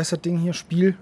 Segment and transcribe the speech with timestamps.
[0.00, 0.54] heißt das Ding hier?
[0.54, 0.96] Spiel?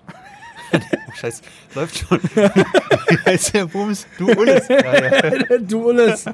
[1.14, 1.42] Scheiße,
[1.74, 2.20] läuft schon.
[2.34, 4.06] Wie heißt der Bums?
[4.18, 4.66] Du Ulles.
[4.68, 5.58] Ja, ja.
[5.58, 6.26] du Ulles.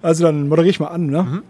[0.00, 1.42] Also dann moderiere ich mal an, ne?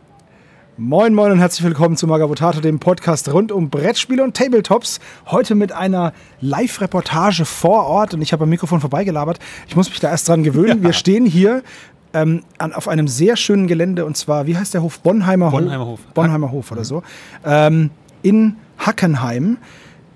[0.79, 4.99] Moin, moin und herzlich willkommen zu Magavotato, dem Podcast rund um Brettspiele und Tabletops.
[5.27, 9.39] Heute mit einer Live-Reportage vor Ort und ich habe am Mikrofon vorbeigelabert.
[9.69, 10.83] Ich muss mich da erst dran gewöhnen.
[10.83, 11.63] Wir stehen hier
[12.15, 15.01] ähm, an, auf einem sehr schönen Gelände und zwar, wie heißt der Hof?
[15.01, 16.01] Bonheimer, Bonheimer Hof.
[16.15, 17.03] Bonheimer Hof oder so.
[17.45, 17.91] Ähm,
[18.23, 19.59] in Hackenheim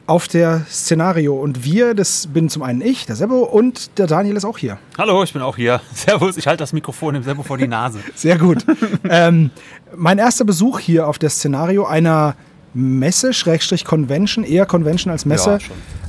[0.06, 1.34] auf der Szenario.
[1.34, 4.78] Und wir, das bin zum einen ich, der Sebo, und der Daniel ist auch hier.
[4.98, 5.80] Hallo, ich bin auch hier.
[5.94, 8.00] Servus, ich halte das Mikrofon dem Sebo vor die Nase.
[8.14, 8.64] Sehr gut.
[9.08, 9.50] ähm,
[9.96, 12.36] mein erster Besuch hier auf der Szenario einer
[12.74, 15.58] Messe, Schrägstrich Convention, eher Convention als Messe,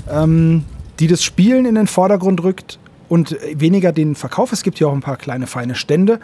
[0.07, 0.65] Ja, ähm,
[0.99, 4.51] die das Spielen in den Vordergrund rückt und weniger den Verkauf.
[4.51, 6.19] Es gibt hier auch ein paar kleine, feine Stände.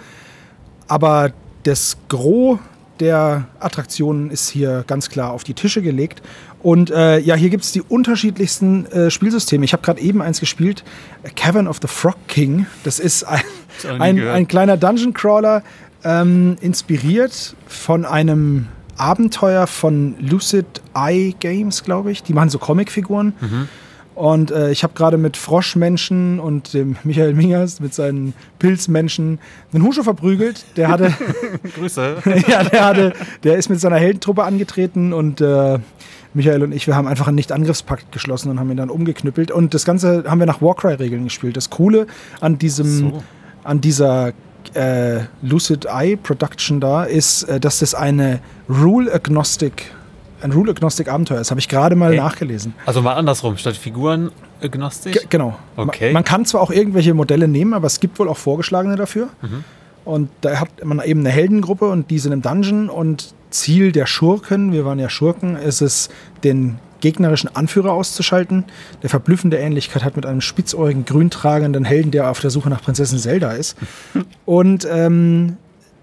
[0.88, 1.32] Aber
[1.64, 2.58] das Gros
[3.02, 6.22] der Attraktionen ist hier ganz klar auf die Tische gelegt.
[6.62, 9.66] Und äh, ja, hier gibt es die unterschiedlichsten äh, Spielsysteme.
[9.66, 10.84] Ich habe gerade eben eins gespielt,
[11.36, 12.68] Cavern of the Frog King.
[12.84, 13.42] Das ist ein,
[14.00, 15.64] ein, ein kleiner Dungeon Crawler,
[16.04, 22.22] ähm, inspiriert von einem Abenteuer von Lucid Eye Games, glaube ich.
[22.22, 23.34] Die machen so Comicfiguren.
[24.22, 29.40] Und äh, ich habe gerade mit Froschmenschen und dem Michael Mingers mit seinen Pilzmenschen
[29.74, 30.64] einen Huscho verprügelt.
[30.78, 31.12] Der hatte,
[31.76, 32.18] Grüße.
[32.48, 35.80] ja, der hatte, der ist mit seiner Heldentruppe angetreten und äh,
[36.36, 39.50] Michael und ich, wir haben einfach einen Nicht-Angriffspakt geschlossen und haben ihn dann umgeknüppelt.
[39.50, 41.58] Und das Ganze haben wir nach Warcry-Regeln gespielt.
[41.58, 42.06] Das Coole
[42.42, 43.24] an diesem, So.
[43.64, 44.34] an dieser
[44.76, 49.92] äh, Lucid Eye Production da ist, äh, dass das eine Rule-Agnostic,
[50.44, 51.52] ein Rule-Agnostic-Abenteuer ist.
[51.52, 52.18] Habe ich gerade mal Hey.
[52.18, 52.74] nachgelesen.
[52.86, 55.14] Also mal andersrum, statt Figuren agnostisch.
[55.14, 55.58] Ge- Genau.
[55.76, 56.06] Okay.
[56.08, 59.30] Man, man kann zwar auch irgendwelche Modelle nehmen, aber es gibt wohl auch vorgeschlagene dafür.
[59.42, 59.64] Mhm.
[60.04, 64.06] Und da hat man eben eine Heldengruppe und die sind im Dungeon und Ziel der
[64.08, 66.10] Schurken, wir waren ja Schurken, ist es,
[66.44, 68.66] den gegnerischen Anführer auszuschalten,
[69.04, 73.18] der verblüffende Ähnlichkeit hat mit einem spitzohrigen, grüntragenden Helden, der auf der Suche nach Prinzessin
[73.20, 73.76] Zelda ist.
[74.46, 75.58] und ähm,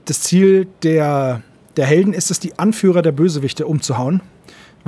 [0.04, 1.42] das Ziel der,
[1.76, 4.20] der Helden ist es, die Anführer der Bösewichte umzuhauen,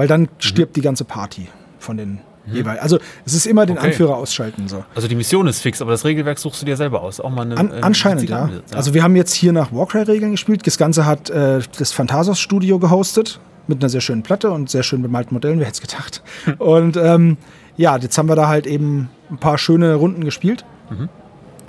[0.01, 0.29] weil dann Mhm.
[0.39, 2.81] stirbt die ganze Party von den jeweils.
[2.81, 3.89] Also es ist immer den Okay.
[3.89, 4.67] Anführer ausschalten.
[4.67, 4.83] So.
[4.95, 7.21] Also die Mission ist fix, aber das Regelwerk suchst du dir selber aus.
[7.21, 8.45] Auch mal eine, An, äh, anscheinend, ja.
[8.45, 10.67] Ansatz, Also wir haben jetzt hier nach Warcry-Regeln gespielt.
[10.67, 14.83] Das Ganze hat äh, das Phantasos Studio gehostet mit einer sehr schönen Platte und sehr
[14.83, 16.23] schön bemalten Modellen, wer hätte es gedacht.
[16.59, 17.37] Und ähm,
[17.77, 21.11] ja, jetzt haben wir da halt eben ein paar schöne Runden gespielt Mhm.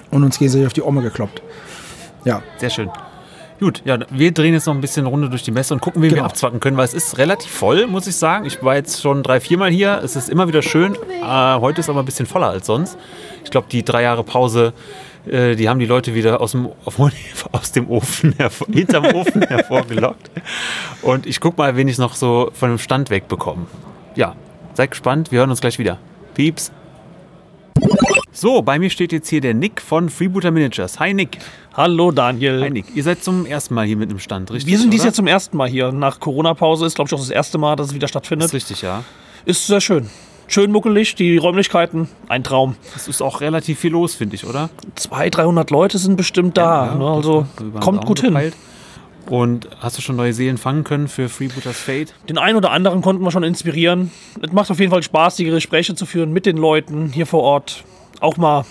[0.10, 1.42] und uns gegenseitig auf die Omme gekloppt.
[2.24, 2.90] Ja, Sehr schön.
[3.62, 6.08] Gut, ja, wir drehen jetzt noch ein bisschen Runde durch die Messe und gucken, wie
[6.10, 6.26] wir Genau.
[6.26, 8.48] abzwacken können, weil es ist relativ voll, muss ich sagen.
[8.48, 10.02] Ich war jetzt schon drei, viermal hier.
[10.04, 10.96] Es ist immer wieder schön.
[10.96, 12.98] Äh, heute ist aber ein bisschen voller als sonst.
[13.44, 14.74] Ich glaube, die drei Jahre Pause,
[15.30, 16.70] äh, die haben die Leute wieder aus dem,
[17.52, 20.32] aus dem Ofen, hervor, hinterm Ofen hervorgelockt.
[21.04, 23.68] Und ich guck mal, wen ich noch so von dem Stand wegbekomme.
[24.16, 24.34] Ja,
[24.74, 25.32] seid gespannt.
[25.32, 26.00] Wir hören uns gleich wieder.
[26.34, 26.72] Pieps.
[28.34, 31.00] So, bei mir steht jetzt hier der Nick von Freebooter Miniatures.
[31.02, 31.38] Hi Nick.
[31.74, 32.62] Hallo Daniel.
[32.62, 32.86] Hi Nick.
[32.96, 34.72] Ihr seid zum ersten Mal hier mit dem Stand, richtig?
[34.72, 35.08] Wir sind dieses oder?
[35.10, 35.92] Jahr zum ersten Mal hier.
[35.92, 38.48] Nach Corona-Pause ist, glaube ich, auch das erste Mal, dass es wieder stattfindet.
[38.48, 39.04] ist richtig, ja.
[39.44, 40.10] Ist sehr schön.
[40.48, 42.76] Schön muckelig, die Räumlichkeiten, ein Traum.
[42.96, 44.70] Es ist auch relativ viel los, finde ich, oder?
[44.96, 46.88] 200, 300 Leute sind bestimmt da.
[46.88, 47.00] Ja, ne?
[47.06, 47.46] das Also
[47.80, 48.30] kommt gut hin.
[48.30, 48.56] gepeilt.
[49.28, 52.14] Und hast du schon neue Seelen fangen können für Freebooters Fate?
[52.28, 54.12] Den einen oder anderen konnten wir schon inspirieren.
[54.42, 57.44] Es macht auf jeden Fall Spaß, die Gespräche zu führen mit den Leuten hier vor
[57.44, 57.84] Ort.
[58.22, 58.64] Auch mal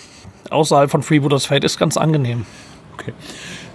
[0.49, 2.45] außerhalb von Freebooters Fate ist ganz angenehm.
[2.93, 3.13] Okay.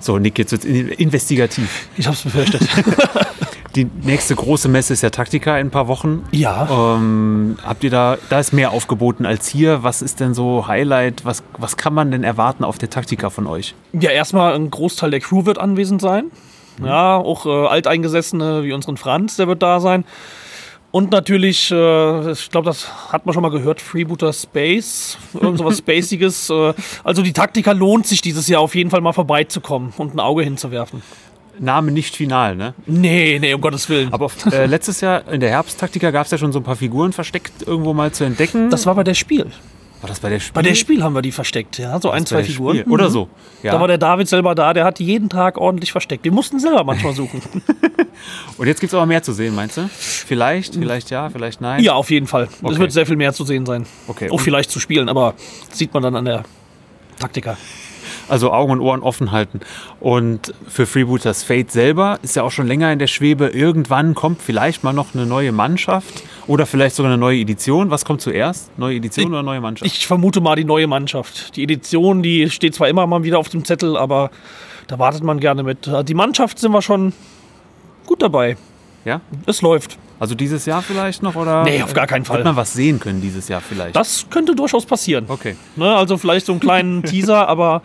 [0.01, 1.89] So, Nick, jetzt wird's in- investigativ.
[1.97, 2.63] Ich hab's befürchtet.
[3.75, 6.25] Die nächste große Messe ist ja Taktika in ein paar Wochen.
[6.33, 6.67] ja.
[6.97, 9.83] Ähm, habt ihr da, da ist mehr aufgeboten als hier.
[9.83, 11.27] Was ist denn so Highlight?
[11.27, 13.75] Was, was kann man denn erwarten auf der Taktika von euch?
[13.93, 16.31] Ja, erstmal ein Großteil der Crew wird anwesend sein.
[16.83, 20.05] Ja, auch äh, Alteingesessene wie unseren Franz, der wird da sein.
[20.97, 25.77] Und natürlich, äh, ich glaube, das hat man schon mal gehört, Freebooter Space, irgend sowas
[25.85, 26.49] Spaciges.
[26.49, 26.73] Äh,
[27.05, 30.43] also die Taktika lohnt sich dieses Jahr auf jeden Fall mal vorbeizukommen und ein Auge
[30.43, 31.03] hinzuwerfen.
[31.59, 32.73] Name nicht final, ne?
[32.87, 34.11] Nee, nee, um Gottes Willen.
[34.11, 36.77] Aber auf, äh, letztes Jahr in der Herbsttaktika gab es ja schon so ein paar
[36.77, 38.71] Figuren versteckt irgendwo mal zu entdecken.
[38.71, 39.51] das war bei der Spiel.
[40.07, 40.53] War das bei der Spiel?
[40.55, 42.79] Bei der Spiel haben wir die versteckt, ja, so ein, zwei Figuren.
[42.79, 42.93] Spiel.
[42.93, 43.13] Oder Mhm.
[43.13, 43.29] so.
[43.63, 43.73] Ja.
[43.73, 46.25] Da war der David selber da, der hat die jeden Tag ordentlich versteckt.
[46.25, 47.43] Wir mussten selber manchmal suchen.
[48.59, 49.89] Und jetzt gibt es aber mehr zu sehen, meinst du?
[49.91, 51.83] Vielleicht, vielleicht ja, vielleicht nein.
[51.83, 52.49] ja, auf jeden Fall.
[52.63, 52.73] Okay.
[52.73, 53.85] Es wird sehr viel mehr zu sehen sein.
[54.07, 54.31] Okay.
[54.31, 55.35] Auch vielleicht zu spielen, aber
[55.69, 56.45] das sieht man dann an der
[57.19, 57.57] Taktika.
[58.29, 59.61] Also Augen und Ohren offen halten.
[60.01, 63.47] Und für Freebooters Fate selber ist ja auch schon länger in der Schwebe.
[63.49, 67.91] Irgendwann kommt vielleicht mal noch eine neue Mannschaft oder vielleicht sogar eine neue Edition.
[67.91, 68.77] Was kommt zuerst?
[68.79, 69.91] Neue Edition Ich- oder neue Mannschaft?
[69.91, 71.57] Ich vermute mal die neue Mannschaft.
[71.57, 74.31] Die Edition, die steht zwar immer mal wieder auf dem Zettel, aber
[74.89, 75.89] da wartet man gerne mit.
[76.09, 77.13] Die Mannschaft sind wir schon
[78.07, 78.57] gut dabei.
[79.05, 79.21] ja?
[79.47, 79.99] Es läuft.
[80.19, 81.65] Also dieses Jahr vielleicht noch oder?
[81.65, 82.39] Nee, auf gar keinen Fall.
[82.39, 83.95] Wird man was sehen können dieses Jahr vielleicht?
[83.97, 85.27] Das könnte durchaus passieren.
[85.29, 85.57] Okay.
[85.77, 87.83] Ne, also vielleicht so einen kleinen Teaser, aber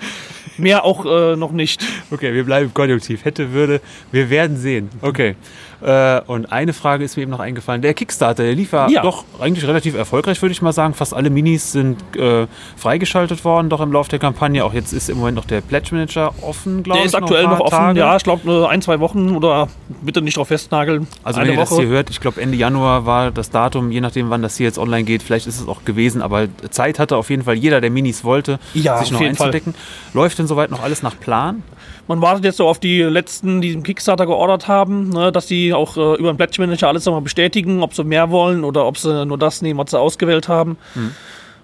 [0.57, 1.83] mehr auch äh, noch nicht.
[2.09, 3.25] Okay, wir bleiben konjunktiv.
[3.25, 3.81] Hätte, würde,
[4.11, 4.89] wir werden sehen.
[5.01, 5.35] Okay.
[5.81, 7.81] Äh, und eine Frage ist mir eben noch eingefallen.
[7.81, 9.01] Der Kickstarter, der lief ja, Ja.
[9.01, 10.93] doch eigentlich relativ erfolgreich, würde ich mal sagen.
[10.93, 12.45] Fast alle Minis sind äh,
[12.77, 14.63] freigeschaltet worden, doch im Laufe der Kampagne.
[14.63, 17.13] Auch jetzt ist im Moment noch der Pledge Manager offen, glaube Der ich.
[17.13, 17.71] ist aktuell noch offen.
[17.71, 17.99] Tage.
[17.99, 19.67] Ja, ich glaube ein, zwei Wochen oder
[20.01, 21.07] bitte nicht drauf festnageln.
[21.23, 21.81] Also Eine wenn ihr das Woche.
[21.81, 24.77] hier hört, ich glaube Ende Januar war das Datum, je nachdem wann das hier jetzt
[24.77, 27.89] online geht, vielleicht ist es auch gewesen, aber Zeit hatte auf jeden Fall jeder, der
[27.89, 29.47] Minis wollte, Ja, sich noch jeden Fall.
[29.47, 29.75] einzudecken.
[30.13, 31.63] Läuft denn soweit noch alles nach Plan?
[32.07, 35.70] Man wartet jetzt so auf die letzten, die im Kickstarter geordert haben, ne, dass die
[35.73, 38.97] auch äh, über den Pledge Manager alles nochmal bestätigen, ob sie mehr wollen oder ob
[38.97, 40.77] sie nur das nehmen, was sie ausgewählt haben.
[40.93, 41.11] Hm.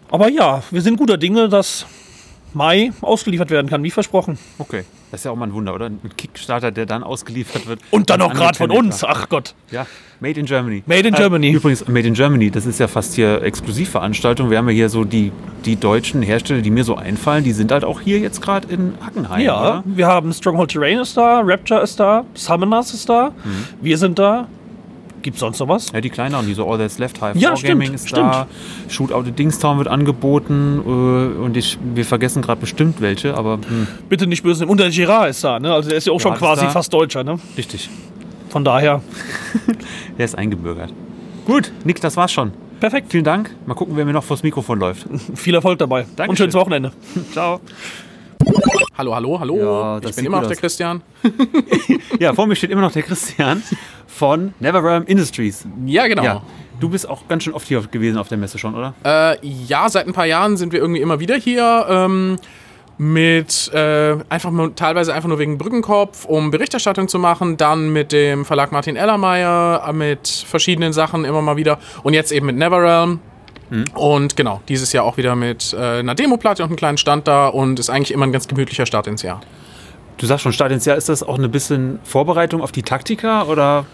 [0.09, 1.85] Aber ja, wir sind guter Dinge, dass
[2.57, 4.37] Mai ausgeliefert werden kann, wie versprochen.
[4.57, 4.83] Okay.
[5.11, 5.85] Das ist ja auch mal ein Wunder, oder?
[5.85, 7.79] Ein Kickstarter, der dann ausgeliefert wird.
[7.91, 9.03] Und dann auch gerade von uns.
[9.05, 9.53] Ach Gott.
[9.71, 9.85] Ja,
[10.19, 10.83] Made in Germany.
[10.85, 11.51] Made in Äh, Germany.
[11.51, 14.49] Übrigens, Made in Germany, das ist ja fast hier Exklusivveranstaltung.
[14.49, 15.31] Wir haben ja hier so die,
[15.65, 18.95] die deutschen Hersteller, die mir so einfallen, die sind halt auch hier jetzt gerade in
[19.05, 19.41] Hackenheim.
[19.45, 19.83] Ja, Oder?
[19.85, 23.65] wir haben Stronghold Terrain ist da, Rapture ist da, Summoners ist da, Mhm.
[23.81, 24.47] wir sind da.
[25.21, 25.91] Gibt's sonst noch was?
[25.91, 28.33] Ja, die kleineren, die so All That's Left High Ja, Gaming stimmt, ist stimmt.
[28.33, 28.47] da.
[28.87, 33.87] Shootout in Dingstown wird angeboten äh, und ich, wir vergessen gerade bestimmt welche, aber hm,
[34.09, 34.65] Bitte nicht böse.
[34.65, 35.73] Und der Girard ist da, ne?
[35.73, 36.71] Also der ist ja auch schon Girard ist quasi da.
[36.71, 37.39] fast Deutscher, ne?
[37.57, 37.89] richtig.
[38.49, 39.01] Von daher,
[40.17, 40.93] Der ist eingebürgert.
[41.45, 42.51] Gut, Nick, das war's schon.
[42.79, 43.07] perfekt.
[43.09, 43.53] Vielen Dank.
[43.65, 45.05] Mal gucken, wer mir noch vors Mikrofon läuft.
[45.35, 46.05] Viel Erfolg dabei.
[46.15, 46.29] Dankeschön.
[46.29, 46.91] Und schönes Wochenende.
[47.33, 47.59] Ciao.
[48.97, 49.57] Hallo, hallo, hallo.
[49.57, 50.61] Ja, ich bin immer noch der aus.
[50.61, 51.01] Christian.
[52.19, 53.61] Ja, vor mir steht immer noch der Christian
[54.17, 55.65] von Neverrealm Industries.
[55.85, 56.23] Ja, genau.
[56.23, 56.41] Ja,
[56.79, 58.93] du bist auch ganz schön oft hier gewesen auf der Messe schon, oder?
[59.05, 61.85] Äh, ja, seit ein paar Jahren sind wir irgendwie immer wieder hier.
[61.89, 62.37] Ähm,
[62.99, 68.43] mit äh, einfach teilweise einfach nur wegen Brückenkopf, um Berichterstattung zu machen, dann mit dem
[68.43, 73.19] Verlag Martin Ellermeier, äh, mit verschiedenen Sachen immer mal wieder und jetzt eben mit Neverrealm.
[73.93, 77.47] Und genau, dieses Jahr auch wieder mit äh, einer Demoplatte und einem kleinen Stand da
[77.47, 79.41] und ist eigentlich immer ein ganz gemütlicher Start ins Jahr.
[80.17, 83.43] Du sagst schon, Start ins Jahr, ist das auch eine bisschen Vorbereitung auf die Taktika
[83.43, 83.85] oder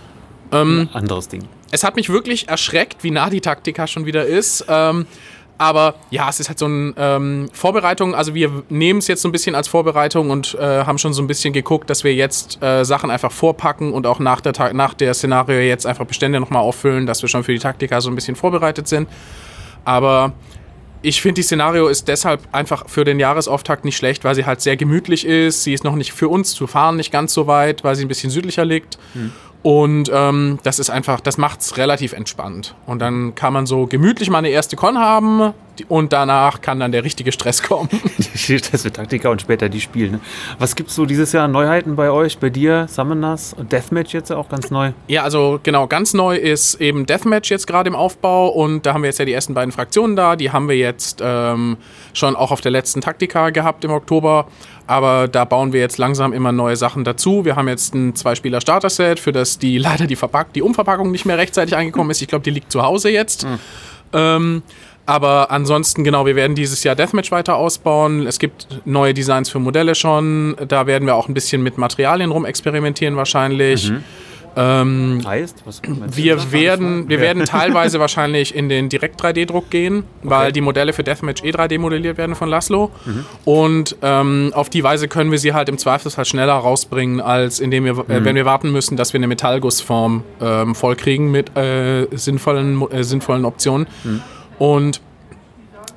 [0.52, 1.48] Ähm, anderes Ding?
[1.74, 4.64] es hat mich wirklich erschreckt, wie nah die Taktika schon wieder ist.
[4.70, 5.08] Ähm,
[5.58, 8.14] aber ja, es ist halt so eine ähm, Vorbereitung.
[8.14, 11.24] Also wir nehmen es jetzt so ein bisschen als Vorbereitung und äh, haben schon so
[11.24, 14.72] ein bisschen geguckt, dass wir jetzt äh, Sachen einfach vorpacken und auch nach der, Ta
[14.72, 18.10] nach der Szenario jetzt einfach Bestände nochmal auffüllen, dass wir schon für die Taktika so
[18.10, 19.10] ein bisschen vorbereitet sind.
[19.84, 20.34] Aber
[21.02, 24.62] ich finde, die Szenario ist deshalb einfach für den Jahresauftakt nicht schlecht, weil sie halt
[24.62, 25.64] sehr gemütlich ist.
[25.64, 28.08] Sie ist noch nicht für uns zu fahren, nicht ganz so weit, weil sie ein
[28.08, 29.00] bisschen südlicher liegt.
[29.64, 32.76] Und ähm, das ist einfach, das macht es relativ entspannt.
[32.86, 35.54] Und dann kann man so gemütlich mal eine erste Con haben
[35.88, 37.90] und danach kann dann der richtige Stress kommen.
[38.74, 40.12] Das wird Taktika und später die Spiele.
[40.12, 40.20] Ne?
[40.60, 44.38] Was gibt's so dieses Jahr Neuheiten bei euch, bei dir, Summoners und Deathmatch jetzt ja
[44.38, 44.92] auch ganz neu?
[45.08, 49.04] ja, also genau, ganz neu ist eben Deathmatch jetzt gerade im Aufbau und da haben
[49.04, 50.36] wir jetzt ja die ersten beiden Fraktionen da.
[50.36, 51.78] Die haben wir jetzt ähm,
[52.14, 54.48] schon auch auf der letzten Taktika gehabt im Oktober.
[54.86, 57.46] Aber da bauen wir jetzt langsam immer neue Sachen dazu.
[57.46, 61.38] Wir haben jetzt ein Zwei-Spieler-Starter-Set, für das die leider die, Verpack die Umverpackung nicht mehr
[61.38, 62.22] rechtzeitig angekommen ist.
[62.22, 63.48] Ich glaube, die liegt zu Hause jetzt.
[64.12, 64.62] Ähm,
[65.06, 68.26] aber ansonsten, genau, wir werden dieses Jahr Deathmatch weiter ausbauen.
[68.26, 70.56] Es gibt neue Designs für Modelle schon.
[70.68, 73.92] Da werden wir auch ein bisschen mit Materialien rumexperimentieren wahrscheinlich.
[74.56, 75.64] Ähm, Heißt?
[75.66, 75.82] Was
[76.16, 81.44] wir werden, wir werden teilweise wahrscheinlich in den Direkt-3D-Druck gehen, weil die Modelle für Deathmatch
[81.44, 82.92] eh 3D modelliert werden von Laszlo.
[83.46, 87.86] Und ähm, auf die Weise können wir sie halt im Zweifelsfall schneller rausbringen, als indem
[87.86, 92.82] wir, äh, wenn wir warten müssen, dass wir eine Metallgussform ähm, vollkriegen mit äh, sinnvollen,
[92.92, 93.88] äh, sinnvollen Optionen.
[94.64, 95.02] Und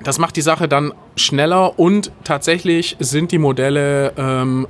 [0.02, 4.66] das macht die Sache dann schneller und tatsächlich sind die Modelle ähm,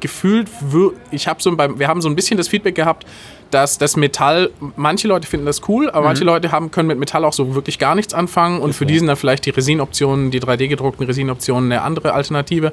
[0.00, 3.06] gefühlt, wir- ich habe so beim, wir haben so ein bisschen das Feedback gehabt,
[3.50, 7.24] dass das Metall, manche Leute finden das cool, aber manche Leute haben, können mit Metall
[7.24, 10.40] auch so wirklich gar nichts anfangen und für die sind dann vielleicht die Resinoptionen, die
[10.40, 12.72] 3D-gedruckten Resinoptionen eine andere Alternative.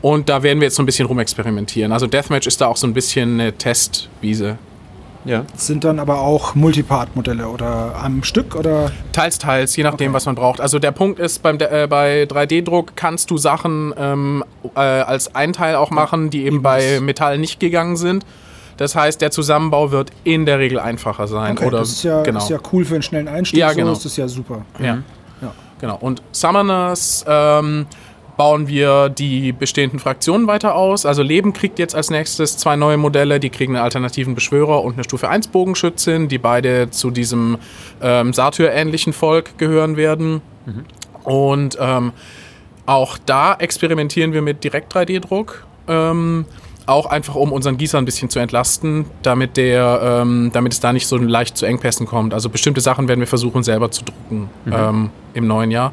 [0.00, 1.92] Und da werden wir jetzt so ein bisschen rumexperimentieren.
[1.92, 4.56] Also Deathmatch ist da auch so ein bisschen eine Testwiese.
[5.26, 5.44] Ja.
[5.56, 10.36] Sind dann aber auch Multipart-Modelle oder am Stück oder Teils, teils, je nachdem, was man
[10.36, 10.60] braucht.
[10.60, 15.74] Also der Punkt ist, beim, äh, bei 3D-Druck kannst du Sachen ähm, äh, als Einteil
[15.74, 18.24] auch machen, die eben bei Metall nicht gegangen sind.
[18.76, 21.56] Das heißt, der Zusammenbau wird in der Regel einfacher sein.
[21.56, 22.38] okay, oder, das ist ja, genau.
[22.38, 23.58] ist ja cool für einen schnellen Einstieg.
[23.58, 23.92] Ja, so genau.
[23.92, 24.64] ist das ja super.
[24.78, 24.98] Ja.
[25.80, 25.98] Genau.
[26.00, 27.86] Und Summoners ähm,
[28.36, 31.06] bauen wir die bestehenden Fraktionen weiter aus.
[31.06, 33.40] Also Leben kriegt jetzt als nächstes zwei neue Modelle.
[33.40, 37.58] Die kriegen einen alternativen Beschwörer und eine Stufe 1 Bogenschützin, die beide zu diesem
[38.02, 40.42] ähm, Satyr-ähnlichen Volk gehören werden.
[41.24, 42.12] Und ähm,
[42.84, 45.66] auch da experimentieren wir mit Direkt-3D-Druck.
[45.88, 46.46] Ähm,
[46.86, 50.92] auch einfach um unseren Gießer ein bisschen zu entlasten, damit, der, ähm, damit es da
[50.92, 52.32] nicht so leicht zu Engpässen kommt.
[52.32, 55.92] Also bestimmte Sachen werden wir versuchen selber zu drucken ähm, im neuen Jahr.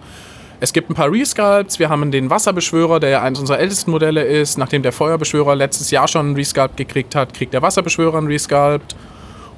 [0.63, 1.77] Es gibt ein paar Resculpts.
[1.77, 4.57] Wir haben den Wasserbeschwörer, der ja eines unserer ältesten Modelle ist.
[4.57, 8.95] Nachdem der Feuerbeschwörer letztes Jahr schon einen Resculpt gekriegt hat, kriegt der Wasserbeschwörer einen Resculpt.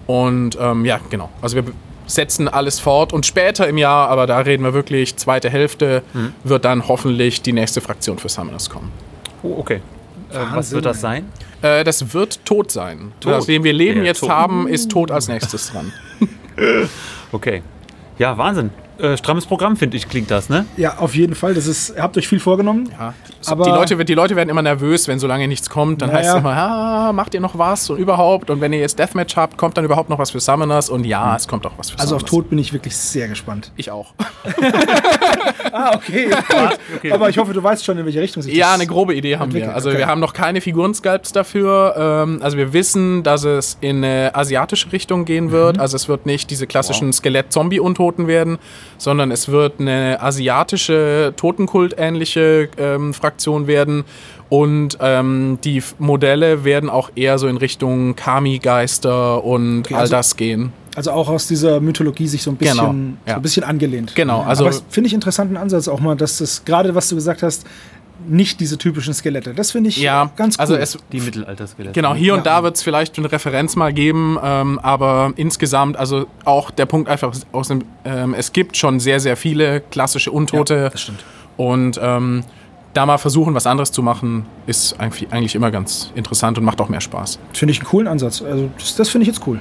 [0.08, 1.30] Und ähm, ja, genau.
[1.44, 1.64] Also wir
[2.08, 3.14] setzen alles fort.
[3.14, 6.02] Und später im Jahr, aber da reden wir wirklich, zweite Hälfte,
[6.44, 8.92] wird dann hoffentlich die nächste Fraktion für Summoners kommen.
[9.44, 9.82] Oh, okay.
[10.32, 11.32] Äh, was wird das sein?
[11.62, 13.12] Äh, das wird tot sein.
[13.20, 13.32] Tot.
[13.32, 14.30] Das, den wir Leben Ja, jetzt tot.
[14.30, 15.94] haben, ist tot als nächstes dran.
[17.32, 17.62] Okay.
[18.18, 18.70] Ja, Wahnsinn.
[19.00, 20.66] Äh, strammes Programm, finde ich, klingt das, ne?
[20.78, 21.54] Ja, auf jeden Fall.
[21.54, 22.90] Das ist, ihr habt euch viel vorgenommen.
[22.98, 23.14] Ja,
[23.46, 26.02] Aber- die, Leute, die Leute werden immer nervös, wenn so lange nichts kommt.
[26.02, 28.50] Dann Ja, heißt es immer, ah, macht ihr noch was und überhaupt.
[28.50, 30.90] Und wenn ihr jetzt Deathmatch habt, kommt dann überhaupt noch was für Summoners.
[30.90, 32.30] Und ja, es kommt auch was für Also auf Summoners.
[32.46, 33.72] Tod bin ich wirklich sehr gespannt.
[33.76, 34.14] Ich auch.
[35.72, 36.30] Ah, okay.
[37.02, 37.12] gut.
[37.12, 39.38] Aber ich hoffe, du weißt schon, in welche Richtung sich Ja, das eine grobe Idee
[39.38, 39.74] haben wir.
[39.74, 39.98] Also okay.
[39.98, 41.96] wir haben noch keine Figurensculpts dafür.
[41.98, 45.52] Ähm, also wir wissen, dass es in eine asiatische Richtung gehen Mhm.
[45.52, 45.80] wird.
[45.80, 48.58] Also es wird nicht diese klassischen Skelett-Zombie-Untoten werden,
[48.98, 54.04] sondern es wird eine asiatische, Totenkult-ähnliche ähm, Fraktion werden.
[54.50, 60.12] Und ähm, die Modelle werden auch eher so in Richtung Kami-Geister und Okay, all also-
[60.12, 60.72] das gehen.
[60.96, 62.92] Also auch aus dieser Mythologie sich so ein bisschen, Genau,
[63.26, 63.36] so ja.
[63.36, 64.16] ein bisschen angelehnt.
[64.16, 67.66] Genau, also- finde ich interessanten Ansatz auch mal, dass das gerade, was du gesagt hast,
[68.28, 69.54] nicht diese typischen Skelette.
[69.54, 70.62] Das finde ich Ja, ganz cool.
[70.62, 71.94] also es, Die Mittelalterskelette.
[71.94, 72.58] Genau, hier und Ja.
[72.58, 77.10] da wird es vielleicht eine Referenz mal geben, ähm, aber insgesamt, also auch der Punkt
[77.10, 80.90] einfach aus dem, ähm, es gibt schon sehr, sehr viele klassische Untote.
[80.92, 81.24] das stimmt.
[81.58, 82.44] Und ähm,
[82.94, 86.80] da mal versuchen, was anderes zu machen, ist eigentlich, eigentlich immer ganz interessant und macht
[86.82, 87.40] auch mehr Spaß.
[87.54, 88.42] Finde ich einen coolen Ansatz.
[88.42, 89.60] Also das, das finde ich jetzt cool.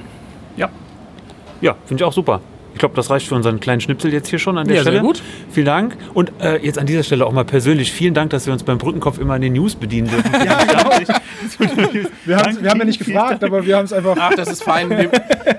[0.57, 0.69] Ja.
[1.61, 2.39] Ja, finde ich auch super.
[2.75, 4.91] Ich glaube, das reicht für unseren kleinen Schnipsel jetzt hier schon an der Ja, sehr
[4.91, 5.03] Stelle.
[5.05, 5.21] gut.
[5.49, 5.97] Vielen Dank.
[6.13, 8.77] Und äh, jetzt an dieser Stelle auch mal persönlich vielen Dank, dass wir uns beim
[8.77, 10.29] Brückenkopf immer an den News bedienen dürfen.
[10.45, 10.59] Ja,
[12.25, 14.17] Wir haben, wir haben ja nicht gefragt, aber wir haben es einfach.
[14.19, 14.89] Ach, das ist fein.
[14.89, 15.09] Wir,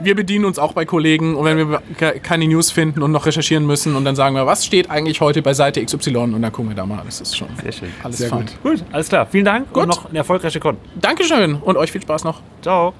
[0.01, 3.25] wir bedienen uns auch bei Kollegen und wenn wir ke- keine News finden und noch
[3.27, 6.53] recherchieren müssen und dann sagen wir, was steht eigentlich heute bei Seite XY und dann
[6.53, 7.03] gucken wir da mal.
[7.05, 7.89] Das ist schon Sehr schön.
[8.03, 8.47] alles Sehr fein.
[8.63, 8.79] gut.
[8.79, 9.27] Gut, alles klar.
[9.31, 9.85] Vielen Dank Gut.
[9.85, 10.77] und noch eine erfolgreiche Con.
[11.01, 12.41] Dankeschön und euch viel Spaß noch.
[12.63, 12.93] Ciao.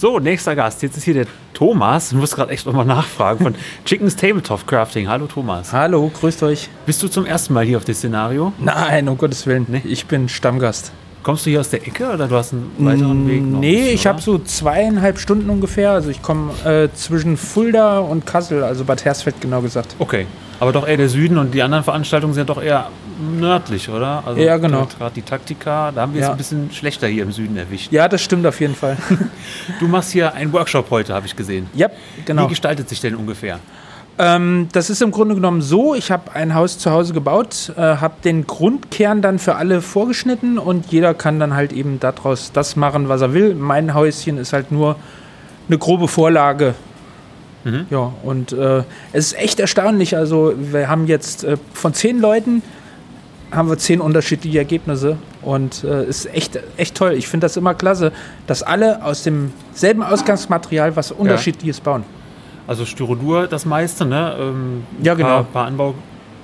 [0.00, 0.80] So, nächster Gast.
[0.84, 2.12] Jetzt ist hier der Thomas.
[2.12, 5.08] Ich muss gerade echt nochmal nachfragen von Chickens Tabletop Crafting.
[5.08, 5.72] Hallo Thomas.
[5.72, 6.68] Hallo, grüßt euch.
[6.86, 8.52] Bist du zum ersten Mal hier auf das Szenario?
[8.60, 9.66] Nein, um Gottes Willen.
[9.66, 9.82] Nee.
[9.84, 10.92] Ich bin Stammgast.
[11.24, 13.42] Kommst du hier aus der Ecke oder du hast einen weiteren Weg?
[13.42, 15.90] noch Nee, bisschen, ich habe so zweieinhalb Stunden ungefähr.
[15.90, 19.96] Also ich komme äh, zwischen Fulda und Kassel, also Bad Hersfeld genau gesagt.
[19.98, 20.26] Okay.
[20.60, 24.22] Aber doch eher der Süden und die anderen Veranstaltungen sind doch eher nördlich, oder?
[24.26, 24.86] Also Ja, genau.
[24.98, 26.32] Gerade die Taktika, da haben wir es Ja.
[26.32, 27.92] ein bisschen schlechter hier im Süden erwischt.
[27.92, 28.96] Ja, das stimmt auf jeden Fall.
[29.80, 31.68] Du machst hier einen Workshop heute, habe ich gesehen.
[31.74, 32.48] ja, Wie genau.
[32.48, 33.58] gestaltet sich denn ungefähr?
[34.20, 37.80] Ähm, das ist im Grunde genommen so, ich habe ein Haus zu Hause gebaut, äh,
[37.80, 42.74] habe den Grundkern dann für alle vorgeschnitten und jeder kann dann halt eben daraus das
[42.74, 43.54] machen, was er will.
[43.54, 44.96] Mein Häuschen ist halt nur
[45.68, 46.74] eine grobe Vorlage.
[47.90, 48.78] Ja, und äh,
[49.12, 50.16] es ist echt erstaunlich.
[50.16, 52.62] Also wir haben jetzt äh, von zehn Leuten
[53.50, 57.12] haben wir zehn unterschiedliche Ergebnisse und äh, ist echt, echt toll.
[57.12, 58.12] Ich finde das immer klasse,
[58.46, 62.04] dass alle aus demselben Ausgangsmaterial was Unterschiedliches bauen.
[62.66, 64.36] Also Styrodur das meiste, ne?
[64.38, 65.42] Ähm, Ja, Paar, genau.
[65.44, 65.94] paar Anbau.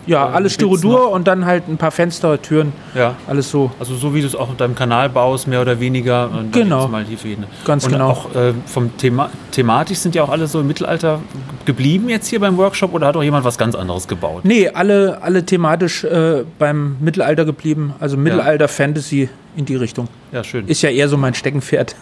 [0.07, 3.15] Ja, Äh, alles Styrodur und dann halt ein paar Fenster, Türen, Ja.
[3.27, 3.71] alles so.
[3.81, 6.31] Also so wie du es auch in deinem Kanal baust, mehr oder weniger.
[6.31, 6.89] Und Genau.
[6.89, 7.45] Mal hier für jeden.
[7.65, 8.11] Ganz und genau.
[8.11, 11.21] auch äh, vom Thema thematisch sind ja auch alle so im Mittelalter
[11.65, 14.45] geblieben jetzt hier beim Workshop oder hat auch jemand was ganz anderes gebaut?
[14.45, 17.95] Nee, alle, alle thematisch äh, beim Mittelalter geblieben.
[18.01, 20.09] Also Mittelalter, Fantasy in die Richtung.
[20.33, 20.67] Ja, schön.
[20.69, 21.95] Ist ja eher so mein Steckenpferd.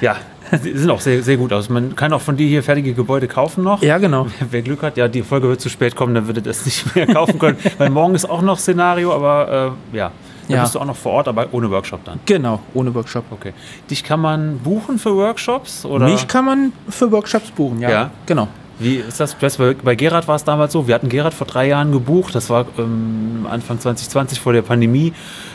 [0.00, 0.16] ja,
[0.60, 1.68] sie sehen auch sehr, sehr gut aus.
[1.68, 3.82] Man kann auch von dir hier fertige Gebäude kaufen noch.
[3.82, 4.26] ja, genau.
[4.50, 7.06] Wer Glück hat, ja, die Folge wird zu spät kommen, dann würde das nicht mehr
[7.06, 7.58] kaufen können.
[7.78, 10.10] Weil morgen ist auch noch Szenario, aber äh, ja,
[10.48, 10.62] da Ja.
[10.62, 12.20] bist du auch noch vor Ort, aber ohne Workshop dann.
[12.26, 13.24] Genau, ohne Workshop.
[13.30, 13.52] Okay.
[13.90, 15.84] Dich kann man buchen für Workshops?
[15.84, 16.06] Oder?
[16.06, 17.90] Mich kann man für Workshops buchen, ja.
[17.90, 18.10] Ja.
[18.26, 18.48] Genau.
[18.78, 19.36] Wie ist das?
[19.84, 22.66] Bei Gerhard war es damals so, wir hatten Gerhard vor drei Jahren gebucht, das war
[22.78, 25.12] ähm, Anfang 2020 vor der Pandemie.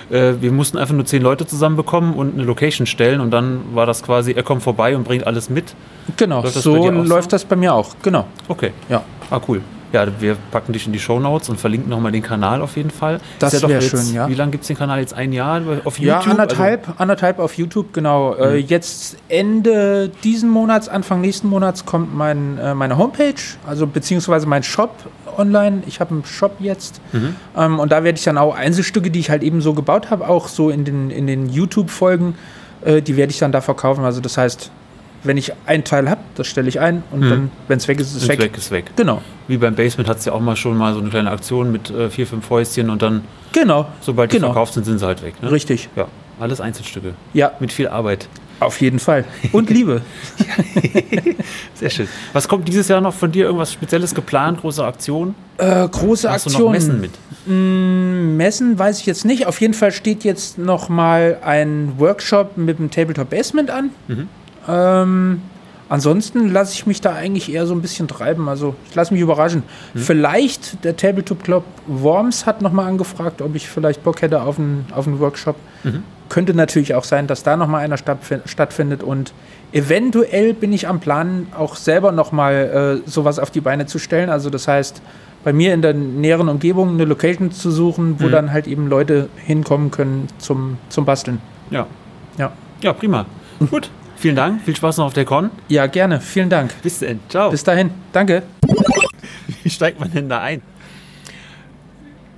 [0.09, 3.85] Äh, wir mussten einfach nur zehn Leute zusammenbekommen und eine Location stellen und dann war
[3.85, 5.75] das quasi, er kommt vorbei und bringt alles mit.
[6.15, 6.91] Genau, Läuft so auch so?
[6.91, 7.95] läuft das bei mir auch.
[8.01, 8.25] Genau.
[8.47, 8.71] Okay.
[8.89, 9.03] Ja.
[9.29, 9.61] Ah, cool.
[9.94, 13.20] Ja, wir packen dich in die Shownotes und verlinken nochmal den Kanal auf jeden Fall.
[13.39, 14.27] Das Ist doch wär jetzt- schön, ja.
[14.27, 15.13] Wie lange gibt es den Kanal jetzt?
[15.13, 16.01] Ein Jahr auf YouTube?
[16.08, 18.34] Ja, Also- anderthalb, anderthalb auf YouTube, genau.
[18.36, 24.46] Äh, jetzt Ende diesen Monats, Anfang nächsten Monats kommt mein, äh, meine Homepage, also beziehungsweise
[24.46, 24.91] mein Shop
[25.38, 25.84] online.
[25.88, 27.00] Ich habe einen Shop jetzt.
[27.56, 30.27] Ähm, und da werde ich dann auch Einzelstücke, die ich halt eben so gebaut habe,
[30.27, 32.36] auch so in den, in den YouTube-Folgen,
[32.84, 34.03] äh, die werde ich dann da verkaufen.
[34.03, 34.72] Also das heißt,
[35.27, 38.15] wenn ich ein Teil habe, das stelle ich ein und dann, wenn es weg ist,
[38.15, 38.39] ist es weg.
[38.39, 38.86] weg, ist weg.
[38.96, 41.72] Genau, Wie beim Basement hat es ja auch mal schon mal so eine kleine Aktion
[41.72, 44.48] mit äh, vier, fünf Häuschen und dann, genau, sobald die Genau.
[44.48, 45.36] verkauft sind, sind sie halt weg.
[45.41, 45.51] Ne?
[45.51, 45.89] richtig.
[45.96, 46.07] Ja,
[46.39, 47.13] Alles Einzelstücke.
[47.34, 48.27] Ja, Mit viel Arbeit.
[48.60, 49.25] auf jeden Fall.
[49.51, 50.01] Und Liebe.
[51.75, 52.07] Sehr schön.
[52.34, 53.46] Was kommt dieses Jahr noch von dir?
[53.46, 54.62] Irgendwas Spezielles geplant?
[54.62, 55.36] Große Aktion?
[55.57, 56.65] Äh, große Hast du Aktion.
[56.65, 57.12] noch Messen mit?
[58.38, 59.46] Messen weiß ich jetzt nicht.
[59.48, 63.89] Auf jeden Fall steht jetzt noch mal ein Workshop mit dem Tabletop Basement an.
[64.67, 65.41] Ähm,
[65.89, 68.50] ansonsten lasse ich mich da eigentlich eher so ein bisschen treiben.
[68.50, 69.63] Also ich lasse mich überraschen.
[69.95, 74.59] Vielleicht der Tabletop Club Worms hat noch mal angefragt, ob ich vielleicht Bock hätte auf
[74.59, 75.55] einen, auf einen Workshop.
[76.29, 79.31] Könnte natürlich auch sein, dass da noch mal einer stattfin- stattfindet und
[79.71, 83.97] eventuell bin ich am Plan, auch selber noch mal äh, sowas auf die Beine zu
[84.00, 84.29] stellen.
[84.29, 85.01] Also das heißt,
[85.45, 89.29] bei mir in der näheren Umgebung eine Location zu suchen, wo dann halt eben Leute
[89.38, 91.39] hinkommen können zum, zum Basteln.
[91.69, 91.88] Ja.
[92.38, 92.51] Ja.
[92.81, 93.25] Ja, prima.
[93.71, 93.89] Gut.
[94.17, 94.62] Vielen Dank.
[94.63, 95.51] Viel Spaß noch auf der Con.
[95.67, 96.19] Ja, gerne.
[96.19, 96.74] Vielen Dank.
[96.81, 97.19] Bis dann.
[97.29, 97.51] Ciao.
[97.51, 97.91] Bis dahin.
[98.12, 98.43] Danke.
[99.63, 100.62] Wie steigt man denn da ein?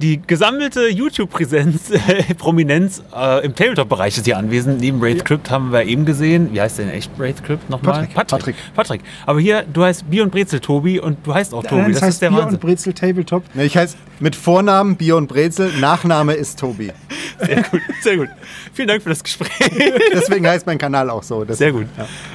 [0.01, 4.79] Die gesammelte YouTube-Präsenz, äh, Prominenz äh, im Tabletop-Bereich ist hier anwesend.
[4.79, 6.53] Neben Wraith Crypt haben wir eben gesehen.
[6.53, 8.07] Wie heißt denn echt Wraith Crypt nochmal?
[8.13, 8.27] Patrick.
[8.27, 8.55] Patrick.
[8.75, 9.01] Patrick.
[9.25, 11.81] Aber hier, du heißt Bier und Brezel Tobi und du heißt auch Tobi.
[11.81, 12.53] Nein, das, das heißt ist der Bier Wahnsinn.
[12.55, 13.43] und Brezel Tabletop.
[13.55, 16.91] Ne, Ich heiße mit Vornamen Bier und Brezel, Nachname ist Tobi.
[17.41, 18.27] Sehr gut, sehr gut.
[18.73, 19.49] Vielen Dank für das Gespräch.
[20.13, 21.45] Deswegen heißt mein Kanal auch so.
[21.45, 21.85] Das, Sehr gut.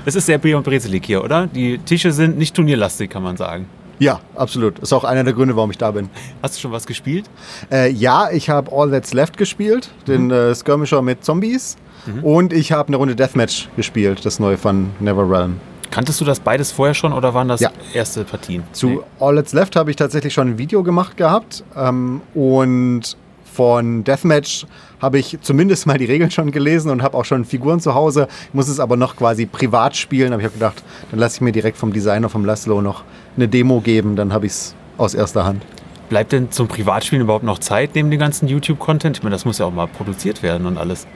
[0.07, 1.47] Das ist sehr Bier und Brezelig hier, oder?
[1.47, 3.67] Die Tische sind nicht turnierlastig, kann man sagen.
[3.99, 4.79] Ja, absolut.
[4.81, 6.09] Ist auch einer der Gründe, warum ich da bin.
[6.43, 7.27] Hast du schon was gespielt?
[7.71, 11.77] Äh, ja, ich habe All That's Left gespielt, den äh, Skirmisher mit Zombies.
[12.23, 15.59] Und ich habe eine Runde Deathmatch gespielt, das neue von NeverRealm.
[15.91, 17.71] Kanntest du das beides vorher schon oder waren das Ja.
[17.95, 18.63] erste Partien?
[18.73, 18.99] Zu Nee.
[19.21, 21.65] All That's Left habe ich tatsächlich schon ein Video gemacht gehabt.
[21.77, 23.17] Ähm, und
[23.51, 24.67] von Deathmatch
[25.01, 28.27] habe ich zumindest mal die Regeln schon gelesen und habe auch schon Figuren zu Hause.
[28.49, 30.33] Ich muss es aber noch quasi privat spielen.
[30.33, 33.05] Aber ich habe gedacht, dann lasse ich mir direkt vom Designer, vom Laszlo, noch
[33.37, 34.17] eine Demo geben.
[34.17, 35.63] Dann habe ich es aus erster Hand.
[36.09, 39.17] Bleibt denn zum Privatspielen überhaupt noch Zeit neben dem ganzen YouTube-Content?
[39.17, 41.07] Ich meine, das muss ja auch mal produziert werden und alles.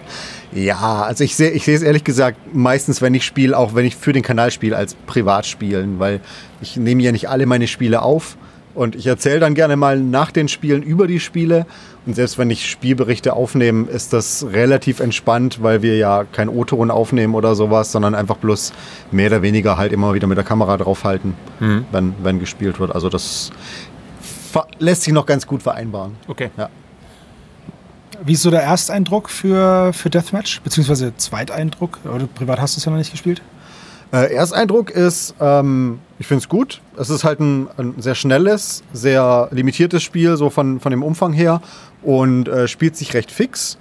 [0.53, 3.85] Ja, also ich sehe ich sehe es ehrlich gesagt meistens, wenn ich spiele, auch wenn
[3.85, 6.21] ich für den Kanal spiele, als Privatspielen, weil
[6.63, 8.39] ich nehme ja nicht alle meine Spiele auf
[8.79, 11.67] und ich erzähle dann gerne mal nach den Spielen über die Spiele
[12.07, 16.91] und selbst wenn ich Spielberichte aufnehme, ist das relativ entspannt, weil wir ja kein O-Ton
[16.91, 18.73] aufnehmen oder sowas, sondern einfach bloß
[19.11, 21.35] mehr oder weniger halt immer wieder mit der Kamera draufhalten,
[21.91, 22.95] wenn, wenn gespielt wird.
[22.95, 23.51] Also das
[24.79, 26.13] lässt sich noch ganz gut vereinbaren.
[26.29, 26.51] Okay.
[26.57, 26.71] Ja.
[28.25, 30.61] Wie ist so der Ersteindruck für, für Deathmatch?
[30.63, 31.99] Beziehungsweise Zweiteindruck?
[32.05, 33.43] Oder privat hast du es ja noch nicht gespielt?
[34.13, 36.81] Äh, Ersteindruck ist, ähm, ich finde es gut.
[36.97, 41.33] Es ist halt ein, ein sehr schnelles, sehr limitiertes Spiel, so von, von dem Umfang
[41.33, 41.61] her
[42.03, 43.79] und äh, spielt sich recht fix.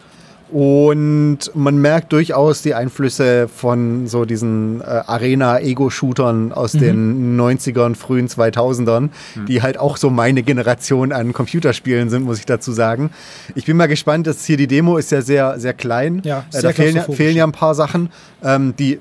[0.50, 8.28] Und man merkt durchaus die Einflüsse von so diesen äh, Arena-Ego-Shootern aus den 90ern, frühen
[8.30, 9.10] 2000ern,
[9.48, 13.12] die halt auch so meine Generation an Computerspielen sind, muss ich dazu sagen.
[13.56, 16.22] Ich bin mal gespannt, dass hier die Demo ist ja sehr, sehr klein.
[16.24, 18.10] Ja, äh, sehr da fehlen, ja- fehlen ja ein paar Sachen.
[18.42, 19.00] Ähm, die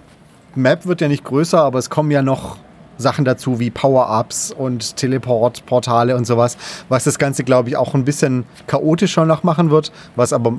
[0.56, 2.58] Map wird ja nicht größer, aber es kommen ja noch
[2.98, 6.56] Sachen dazu wie Power-Ups und Teleport-Portale und sowas,
[6.88, 10.52] was das Ganze, glaube ich, auch ein bisschen chaotischer noch machen wird, was aber,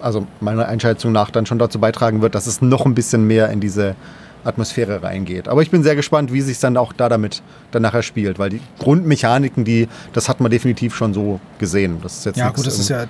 [0.00, 3.50] also meiner Einschätzung nach, dann schon dazu beitragen wird, dass es noch ein bisschen mehr
[3.50, 3.94] in diese
[4.44, 5.48] Atmosphäre reingeht.
[5.48, 8.50] Aber ich bin sehr gespannt, wie sich dann auch da damit dann nachher spielt, weil
[8.50, 11.98] die Grundmechaniken, die, das hat man definitiv schon so gesehen.
[12.02, 13.06] Das ist jetzt Ja, gut, das ist ja.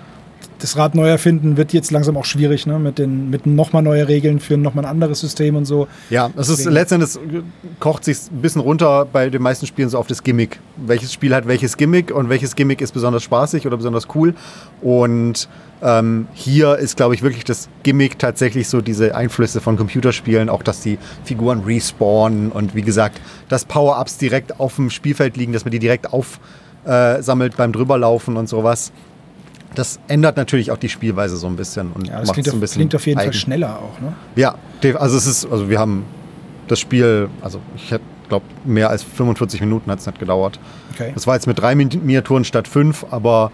[0.59, 2.79] Das Rad neu erfinden wird jetzt langsam auch schwierig, ne?
[2.79, 5.87] Mit, den, mit nochmal neue Regeln für nochmal ein anderes System und so.
[6.11, 7.19] Ja, es ist letztendlich
[7.79, 10.61] kocht sich ein bisschen runter bei den meisten Spielen so auf das Gimmick.
[10.77, 14.35] Welches Spiel hat welches Gimmick und welches Gimmick ist besonders spaßig oder besonders cool.
[14.81, 15.49] Und
[15.83, 20.63] ähm, hier ist, glaube ich, wirklich das Gimmick tatsächlich so diese Einflüsse von Computerspielen, auch
[20.63, 25.65] dass die Figuren respawnen und wie gesagt, dass Power-Ups direkt auf dem Spielfeld liegen, dass
[25.65, 28.93] man die direkt aufsammelt beim drüberlaufen und sowas.
[29.75, 32.57] Das ändert natürlich auch die Spielweise so ein bisschen und Ja, das klingt, so ein
[32.57, 33.33] auf, bisschen klingt auf jeden eigen.
[33.33, 34.15] Fall schneller auch, ne?
[34.37, 34.55] Ja,
[34.99, 36.05] also es ist, also wir haben
[36.69, 37.95] das Spiel, also ich
[38.29, 40.59] glaube, mehr als 45 Minuten hat es nicht gedauert.
[40.95, 41.13] Okay.
[41.15, 43.53] Das war jetzt mit drei Min- Miniaturen statt fünf, aber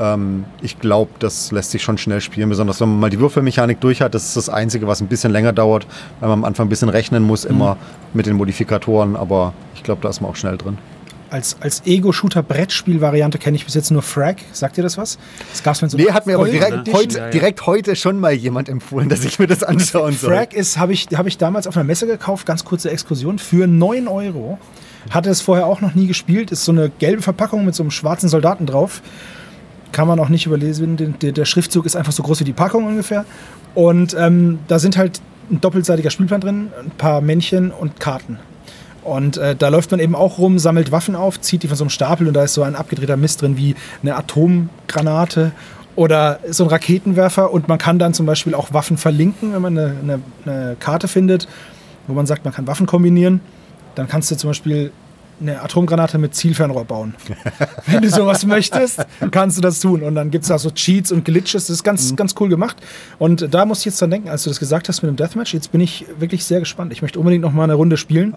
[0.00, 3.80] ähm, ich glaube, das lässt sich schon schnell spielen, besonders wenn man mal die Würfelmechanik
[3.80, 4.14] durch hat.
[4.14, 5.86] Das ist das Einzige, was ein bisschen länger dauert,
[6.20, 7.76] weil man am Anfang ein bisschen rechnen muss, immer
[8.12, 10.78] mit den Modifikatoren, aber ich glaube, da ist man auch schnell drin.
[11.34, 14.36] Als, als Ego-Shooter-Brettspiel-Variante kenne ich bis jetzt nur Frag.
[14.52, 15.18] Sagt ihr das was?
[15.50, 16.94] Das gab's mit so Nee, hat mir aber direkt, Edition.
[17.00, 17.30] heute, Ja, ja.
[17.32, 20.30] direkt heute schon mal jemand empfohlen, dass ich mir das anschauen soll.
[20.32, 23.66] Frag ist, habe ich, hab ich damals auf einer Messe gekauft, ganz kurze Exkursion, für
[23.66, 24.58] 9 Euro.
[25.10, 26.52] Hatte es vorher auch noch nie gespielt.
[26.52, 29.02] Ist so eine gelbe Verpackung mit so einem schwarzen Soldaten drauf.
[29.90, 30.96] Kann man auch nicht überlesen.
[30.96, 33.24] Den- Der, der Schriftzug ist einfach so groß wie die Packung ungefähr.
[33.74, 35.20] Und ähm, da sind halt
[35.50, 38.38] ein doppelseitiger Spielplan drin, ein paar Männchen und Karten.
[39.04, 41.84] Und äh, da läuft man eben auch rum, sammelt Waffen auf, zieht die von so
[41.84, 45.52] einem Stapel und da ist so ein abgedrehter Mist drin wie eine Atomgranate
[45.94, 49.78] Oder so ein Raketenwerfer und man kann dann zum Beispiel auch Waffen verlinken, wenn man
[49.78, 51.46] eine, eine, eine Karte findet,
[52.06, 53.40] wo man sagt, man kann Waffen kombinieren.
[53.94, 54.90] Dann kannst du zum Beispiel
[55.40, 57.14] eine Atomgranate mit Zielfernrohr bauen.
[57.86, 60.02] Wenn du sowas möchtest, kannst du das tun.
[60.02, 61.66] Und dann gibt es da so Cheats und Glitches.
[61.66, 62.76] Das ist ganz, ganz cool gemacht.
[63.18, 65.54] Und da muss ich jetzt dran denken, als du das gesagt hast mit dem Deathmatch,
[65.54, 66.92] jetzt bin ich wirklich sehr gespannt.
[66.92, 68.34] Ich möchte unbedingt noch mal eine Runde spielen.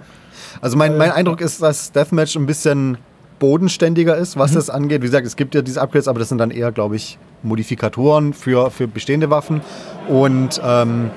[0.61, 2.97] Also mein, mein Eindruck ist, dass Deathmatch ein bisschen
[3.39, 5.01] bodenständiger ist, was das angeht.
[5.01, 8.33] Wie gesagt, es gibt ja diese Upgrades, aber das sind dann eher, glaube ich, Modifikatoren
[8.33, 9.61] für, für bestehende Waffen.
[10.07, 11.11] Und ähm,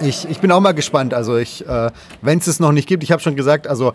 [0.00, 1.12] ich, ich bin auch mal gespannt.
[1.12, 1.90] Also ich, äh,
[2.22, 3.92] wenn es es noch nicht gibt, ich habe schon gesagt, also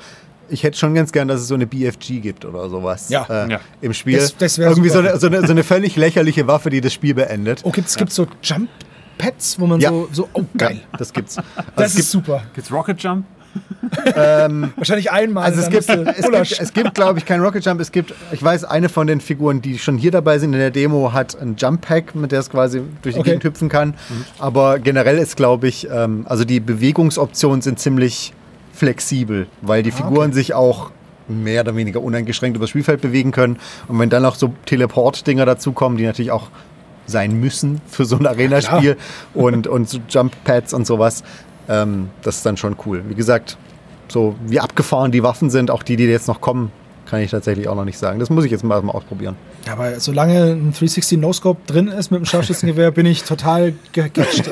[0.49, 3.25] ich hätte schon ganz gern, dass es so eine BFG gibt oder sowas Ja.
[3.27, 3.59] äh, Ja.
[3.81, 4.19] im Spiel.
[4.19, 7.15] Das- das Irgendwie so eine, so, eine, so eine völlig lächerliche Waffe, die das Spiel
[7.15, 7.61] beendet.
[7.63, 8.69] Oh, gibt es so Jump
[9.17, 9.89] Pads, wo man Ja.
[9.89, 10.81] so, so, oh geil.
[10.91, 11.37] Ja, das gibt's.
[11.37, 12.43] Also Das es ist gibt, super.
[12.53, 13.25] Gibt's Rocket Jump?
[14.75, 15.45] Wahrscheinlich einmal.
[15.45, 17.79] also es gibt, es gibt, es gibt glaube ich, kein Rocket Jump.
[17.81, 20.71] Es gibt, ich weiß, eine von den Figuren, die schon hier dabei sind in der
[20.71, 23.31] Demo, hat ein Jump Pack, mit der es quasi durch die Okay.
[23.31, 23.95] Gegend hüpfen kann.
[24.39, 28.33] Aber generell ist, glaube ich, ähm, also die Bewegungsoptionen sind ziemlich
[28.73, 30.91] flexibel, weil die Figuren sich auch
[31.27, 33.57] mehr oder weniger uneingeschränkt über das Spielfeld bewegen können.
[33.87, 36.49] Und wenn dann noch so Teleport-Dinger dazukommen, die natürlich auch
[37.07, 38.97] sein müssen für so ein Arena-Spiel
[39.33, 41.23] und, und so Jump-Pads und sowas,
[41.69, 43.03] ähm, das ist dann schon cool.
[43.07, 43.57] Wie gesagt,
[44.07, 46.71] so wie abgefahren die Waffen sind, auch die, die jetzt noch kommen,
[47.05, 48.19] kann ich tatsächlich auch noch nicht sagen.
[48.19, 49.35] Das muss ich jetzt mal, mal ausprobieren.
[49.65, 54.49] Ja, aber solange ein 360 No-Scope drin ist mit dem Scharfschützengewehr, bin ich total gecatcht.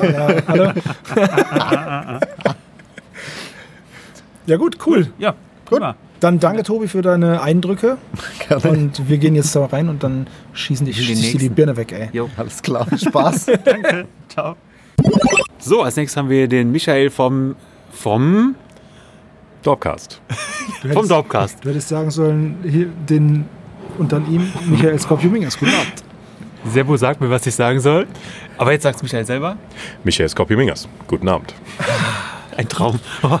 [4.46, 5.08] Ja, gut, cool.
[5.18, 5.30] Ja,
[5.64, 5.78] Gut.
[5.78, 5.96] prima.
[6.20, 7.98] Dann danke Tobi für deine Eindrücke.
[8.48, 8.68] Gerne.
[8.68, 11.48] Und wir gehen jetzt da rein und dann schießen die, die, die.
[11.48, 12.08] Birne weg, ey.
[12.12, 12.30] Jo.
[12.36, 13.46] Alles klar, Spaß.
[14.28, 14.56] Ciao.
[15.66, 17.56] So, als nächstes haben wir den Michael vom,
[17.90, 18.54] vom,
[19.62, 20.20] Dorpcast.
[20.92, 21.64] vom Dorpcast.
[21.64, 23.46] Du hättest sagen sollen, hier den
[23.96, 25.58] und dann ihm, Michael Skorpion-Mingas.
[25.58, 26.04] Guten Abend.
[26.70, 28.06] Servo sagt mir, was ich sagen soll.
[28.58, 29.56] Aber jetzt sagt Michael selber.
[30.04, 30.86] Michael Skorpio-Mingers.
[31.06, 31.54] Guten Abend.
[32.58, 33.00] Ein Traum.
[33.22, 33.38] Oh.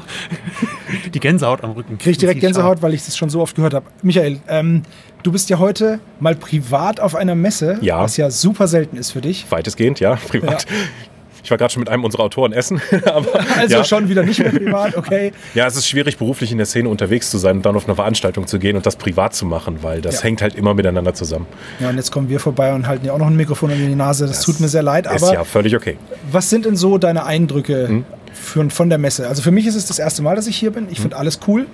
[1.12, 1.98] Die Gänsehaut am Rücken.
[1.98, 3.84] Krieg ich direkt Gänsehaut, weil ich das schon so oft gehört habe.
[4.02, 4.82] Michael, ähm,
[5.22, 8.00] du bist ja heute mal privat auf einer Messe, Ja.
[8.00, 9.44] was ja super selten ist für dich.
[9.50, 10.64] Weitestgehend, ja, privat.
[11.44, 12.80] Ich war gerade schon mit einem unserer Autoren essen.
[13.04, 13.28] aber,
[13.58, 13.84] Also ja.
[13.84, 15.32] schon wieder nicht mehr privat, okay.
[15.54, 17.94] Ja, es ist schwierig, beruflich in der Szene unterwegs zu sein und dann auf eine
[17.94, 20.22] Veranstaltung zu gehen und das privat zu machen, weil das Ja.
[20.22, 21.46] hängt halt immer miteinander zusammen.
[21.80, 23.94] Ja, und jetzt kommen wir vorbei und halten ja auch noch ein Mikrofon in die
[23.94, 24.26] Nase.
[24.26, 25.96] Das, tut mir sehr leid, ist aber ja völlig okay.
[26.32, 28.04] was sind denn so deine Eindrücke Hm?
[28.32, 29.28] für, von der Messe?
[29.28, 30.84] Also für mich ist es das erste Mal, dass ich hier bin.
[30.84, 30.92] Hm?
[30.92, 31.66] Ich finde alles cool,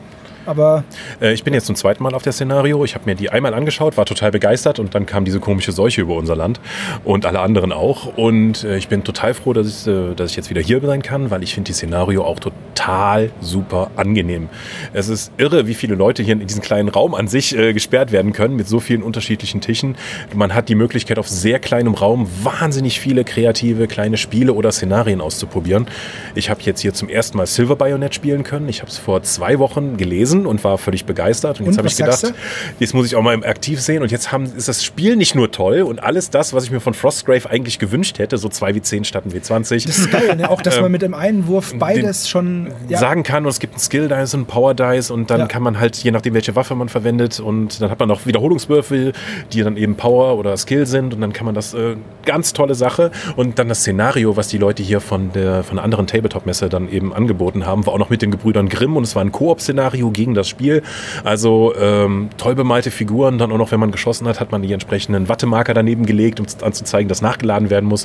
[0.50, 0.84] aber
[1.20, 2.84] Äh, Ich bin jetzt zum zweiten Mal auf der Szenario.
[2.84, 6.02] Ich habe mir die einmal angeschaut, war total begeistert und dann kam diese komische Seuche
[6.02, 6.60] über unser Land
[7.04, 8.16] und alle anderen auch.
[8.16, 11.02] Und äh, ich bin total froh, dass ich, äh, dass ich jetzt wieder hier sein
[11.02, 14.48] kann, weil ich finde die Szenario auch total super angenehm.
[14.92, 18.12] Es ist irre, wie viele Leute hier in diesem kleinen Raum an sich äh, gesperrt
[18.12, 19.96] werden können mit so vielen unterschiedlichen Tischen.
[20.34, 25.20] Man hat die Möglichkeit, auf sehr kleinem Raum wahnsinnig viele kreative kleine Spiele oder Szenarien
[25.20, 25.86] auszuprobieren.
[26.34, 28.68] Ich habe jetzt hier zum ersten Mal Silver Bayonet spielen können.
[28.68, 31.60] Ich habe es vor zwei Wochen gelesen und war völlig begeistert.
[31.60, 32.32] Und jetzt habe ich gedacht,
[32.78, 34.02] jetzt muss ich auch mal im Aktiv sehen.
[34.02, 36.80] Und jetzt haben, ist das Spiel nicht nur toll und alles das, was ich mir
[36.80, 39.86] von Frostgrave eigentlich gewünscht hätte, so 2 wie 10 statt ein W20.
[39.86, 40.50] das ist geil, ne?
[40.50, 42.68] auch dass man mit dem einen Wurf beides schon.
[42.88, 45.40] Ja, sagen kann und es gibt einen Skill Dice und einen Power Dice und dann
[45.40, 45.46] Ja.
[45.46, 49.12] kann man halt, je nachdem welche Waffe man verwendet und dann hat man noch Wiederholungswürfel,
[49.52, 52.74] die dann eben Power oder Skill sind und dann kann man das, äh, ganz tolle
[52.74, 56.68] Sache und dann das Szenario, was die Leute hier von der, von einer anderen Tabletop-Messe
[56.68, 59.32] dann eben angeboten haben, war auch noch mit den Gebrüdern Grimm und es war ein
[59.32, 60.82] Koop-Szenario gegen das Spiel,
[61.24, 64.70] also ähm, toll bemalte Figuren, dann auch noch, wenn man geschossen hat, hat man die
[64.70, 68.04] entsprechenden Wattemarker daneben gelegt, um anzuzeigen, dass nachgeladen werden muss.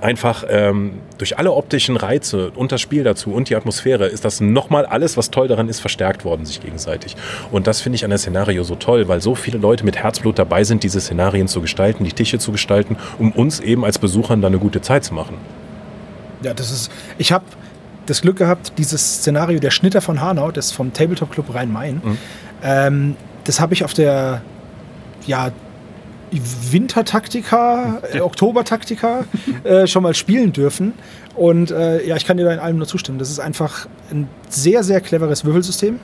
[0.00, 4.40] Einfach ähm, durch alle optischen Reize und das Spiel dazu und die Atmosphäre ist das
[4.40, 7.14] nochmal alles, was toll daran ist, verstärkt worden sich gegenseitig.
[7.52, 10.40] Und das finde ich an der Szenario so toll, weil so viele Leute mit Herzblut
[10.40, 14.40] dabei sind, diese Szenarien zu gestalten, die Tische zu gestalten, um uns eben als Besuchern
[14.40, 15.36] da eine gute Zeit zu machen.
[16.42, 16.90] ja, das ist.
[17.16, 17.44] Ich habe
[18.06, 22.18] das Glück gehabt, dieses Szenario der Schnitter von Hanau, das vom Tabletop Club Rhein-Main, Mhm.
[22.62, 24.42] ähm, das habe ich auf der
[25.26, 25.50] ja,
[26.70, 29.24] Wintertaktika, äh, Oktobertaktika
[29.64, 30.92] äh, schon mal spielen dürfen.
[31.36, 33.18] Und äh, ja, ich kann dir da in allem nur zustimmen.
[33.18, 35.98] Das ist einfach ein sehr, sehr cleveres Würfelsystem,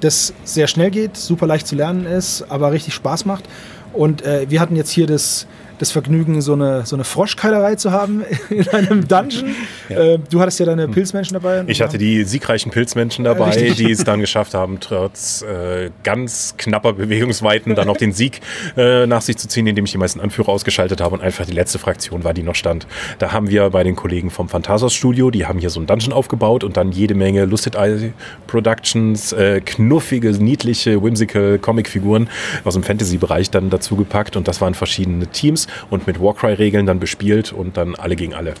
[0.00, 3.44] das sehr schnell geht, super leicht zu lernen ist, aber richtig Spaß macht.
[3.92, 5.46] Und äh, wir hatten jetzt hier das,
[5.82, 9.56] das Vergnügen, so eine, so eine Froschkeilerei zu haben in einem Dungeon.
[9.88, 11.64] Äh, du hattest ja deine Pilzmenschen dabei.
[11.66, 13.74] Ich hatte die siegreichen Pilzmenschen dabei, richtig.
[13.78, 18.40] die es dann geschafft haben, trotz äh, ganz knapper Bewegungsweiten dann auch den Sieg
[18.76, 21.52] äh, nach sich zu ziehen, indem ich die meisten Anführer ausgeschaltet habe und einfach die
[21.52, 22.86] letzte Fraktion war, die noch stand.
[23.18, 26.12] Da haben wir bei den Kollegen vom Phantasos Studio, die haben hier so einen Dungeon
[26.12, 28.12] aufgebaut und dann jede Menge Lucid Eye
[28.46, 32.28] Productions, äh, knuffige, niedliche, whimsical Comicfiguren
[32.62, 37.00] aus dem Fantasy-Bereich dann dazu gepackt und das waren verschiedene Teams und mit Warcry-Regeln dann
[37.00, 38.54] bespielt und dann alle gegen alle.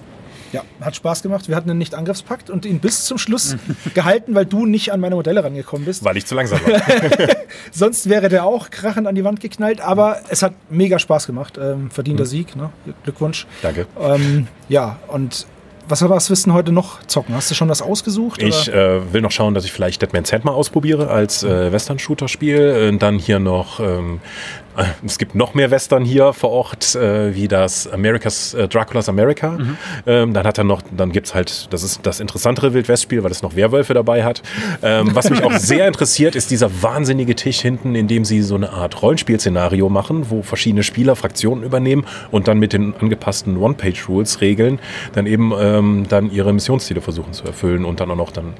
[0.52, 1.48] Ja, hat Spaß gemacht.
[1.48, 3.56] Wir hatten einen Nicht-Angriffspakt und ihn bis zum Schluss
[3.94, 6.04] gehalten, weil du nicht an meine Modelle rangekommen bist.
[6.04, 6.80] Weil ich zu langsam war.
[7.72, 11.58] Sonst wäre der auch krachend an die Wand geknallt, aber es hat mega Spaß gemacht.
[11.58, 12.68] Ähm, verdienter Sieg, ne?
[13.02, 13.46] Glückwunsch.
[13.62, 13.86] Danke.
[13.98, 15.46] Ähm, ja, und
[15.88, 17.34] was, wirst du denn heute noch zocken?
[17.34, 18.42] Hast du schon was ausgesucht?
[18.42, 22.92] Ich äh, will noch schauen, dass ich vielleicht Deadman's Hand mal ausprobiere als äh, Western-Shooter-Spiel.
[22.94, 24.61] Äh, Dann hier noch, ähm, äh,
[25.06, 29.58] es gibt noch mehr Western hier vor Ort, äh, wie das America's äh, Dracula's America.
[30.06, 33.42] Ähm, dann hat er noch, dann gibt's halt, das ist das interessantere Wildwest-Spiel, weil es
[33.42, 34.42] noch Werwölfe dabei hat.
[34.82, 38.54] Ähm, was mich auch sehr interessiert, ist dieser wahnsinnige Tisch hinten, in dem sie so
[38.54, 44.40] eine Art Rollenspiel-Szenario machen, wo verschiedene Spieler Fraktionen übernehmen und dann mit den angepassten One-Page-Rules
[44.40, 44.78] regeln,
[45.12, 48.54] dann eben ähm, dann ihre Missionsziele versuchen zu erfüllen und dann auch noch dann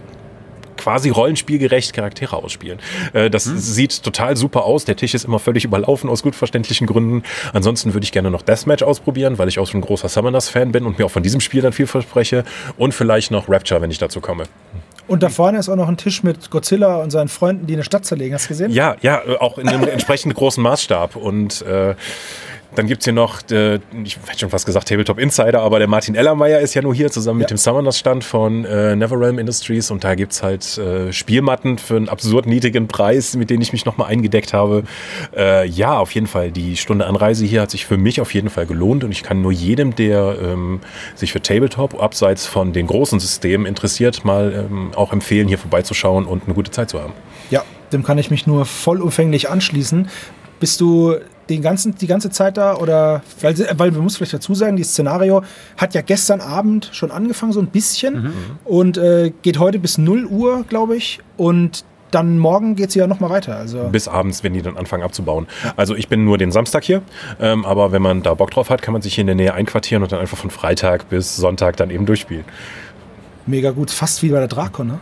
[0.82, 2.80] quasi rollenspielgerecht Charaktere ausspielen.
[3.12, 4.84] Äh, das sieht total super aus.
[4.84, 7.22] Der Tisch ist immer völlig überlaufen aus gut verständlichen Gründen.
[7.52, 10.84] Ansonsten würde ich gerne noch Deathmatch ausprobieren, weil ich auch so ein großer Summoners-Fan bin
[10.84, 12.44] und mir auch von diesem Spiel dann viel verspreche.
[12.76, 14.44] Und vielleicht noch Rapture, wenn ich dazu komme.
[15.08, 17.84] Und da vorne ist auch noch ein Tisch mit Godzilla und seinen Freunden, die eine
[17.84, 18.34] Stadt zerlegen.
[18.34, 18.70] Hast du gesehen?
[18.70, 21.16] Ja, ja, äh, auch in einem entsprechend großen Maßstab.
[21.16, 21.94] Und äh,
[22.74, 26.14] dann gibt's hier noch, äh, ich hätte schon fast gesagt Tabletop Insider, aber der Martin
[26.14, 27.54] Ellermeier ist ja nur hier zusammen mit Ja.
[27.54, 32.08] dem Summoners Stand von äh, Neverrealm Industries und da gibt's halt äh, Spielmatten für einen
[32.08, 34.84] absurd niedrigen Preis, mit denen ich mich nochmal eingedeckt habe.
[35.36, 38.48] Äh, ja, auf jeden Fall, die Stunde Anreise hier hat sich für mich auf jeden
[38.50, 40.80] Fall gelohnt und ich kann nur jedem, der ähm,
[41.14, 46.26] sich für Tabletop abseits von den großen Systemen interessiert, mal ähm, auch empfehlen, hier vorbeizuschauen
[46.26, 47.12] und eine gute Zeit zu haben.
[47.50, 50.08] Ja, dem kann ich mich nur vollumfänglich anschließen.
[50.60, 51.16] Bist du
[51.52, 54.92] den ganzen, die ganze Zeit da oder weil, weil wir muss vielleicht dazu sagen, dieses
[54.92, 55.42] Szenario
[55.76, 58.32] hat ja gestern Abend schon angefangen, so ein bisschen
[58.64, 61.20] und äh, geht heute bis 0 Uhr, glaube ich.
[61.36, 63.56] Und dann morgen geht es ja nochmal weiter.
[63.56, 65.46] Also bis abends, wenn die dann anfangen abzubauen.
[65.76, 67.02] Also ich bin nur den Samstag hier,
[67.40, 69.54] ähm, aber wenn man da Bock drauf hat, kann man sich hier in der Nähe
[69.54, 72.44] einquartieren und dann einfach von Freitag bis Sonntag dann eben durchspielen.
[73.46, 75.00] mega gut, fast wie bei der Drakon, ne?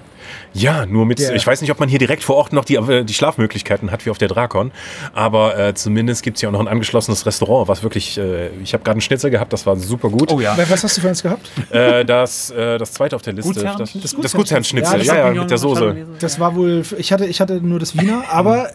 [0.53, 2.75] Ja, nur mit, Der- ich weiß nicht, ob man hier direkt vor Ort noch die,
[2.77, 4.73] äh, die Schlafmöglichkeiten hat wie auf der Drakon,
[5.15, 8.83] aber äh, zumindest gibt's hier auch noch ein angeschlossenes Restaurant, was wirklich, äh, ich habe
[8.85, 10.33] gerade einen Schnitzel gehabt, das war super gut.
[10.33, 10.57] Oh ja.
[10.69, 11.51] Was hast du für uns gehabt?
[11.71, 13.79] Äh, das, äh, das zweite auf der Liste, Gutsherren?
[13.79, 16.07] das, Das das, Gutsherrenschnitzel, Ja, ja, ja, mit der Soße.
[16.19, 18.73] Das war wohl, ich hatte, ich hatte nur das Wiener, aber äh,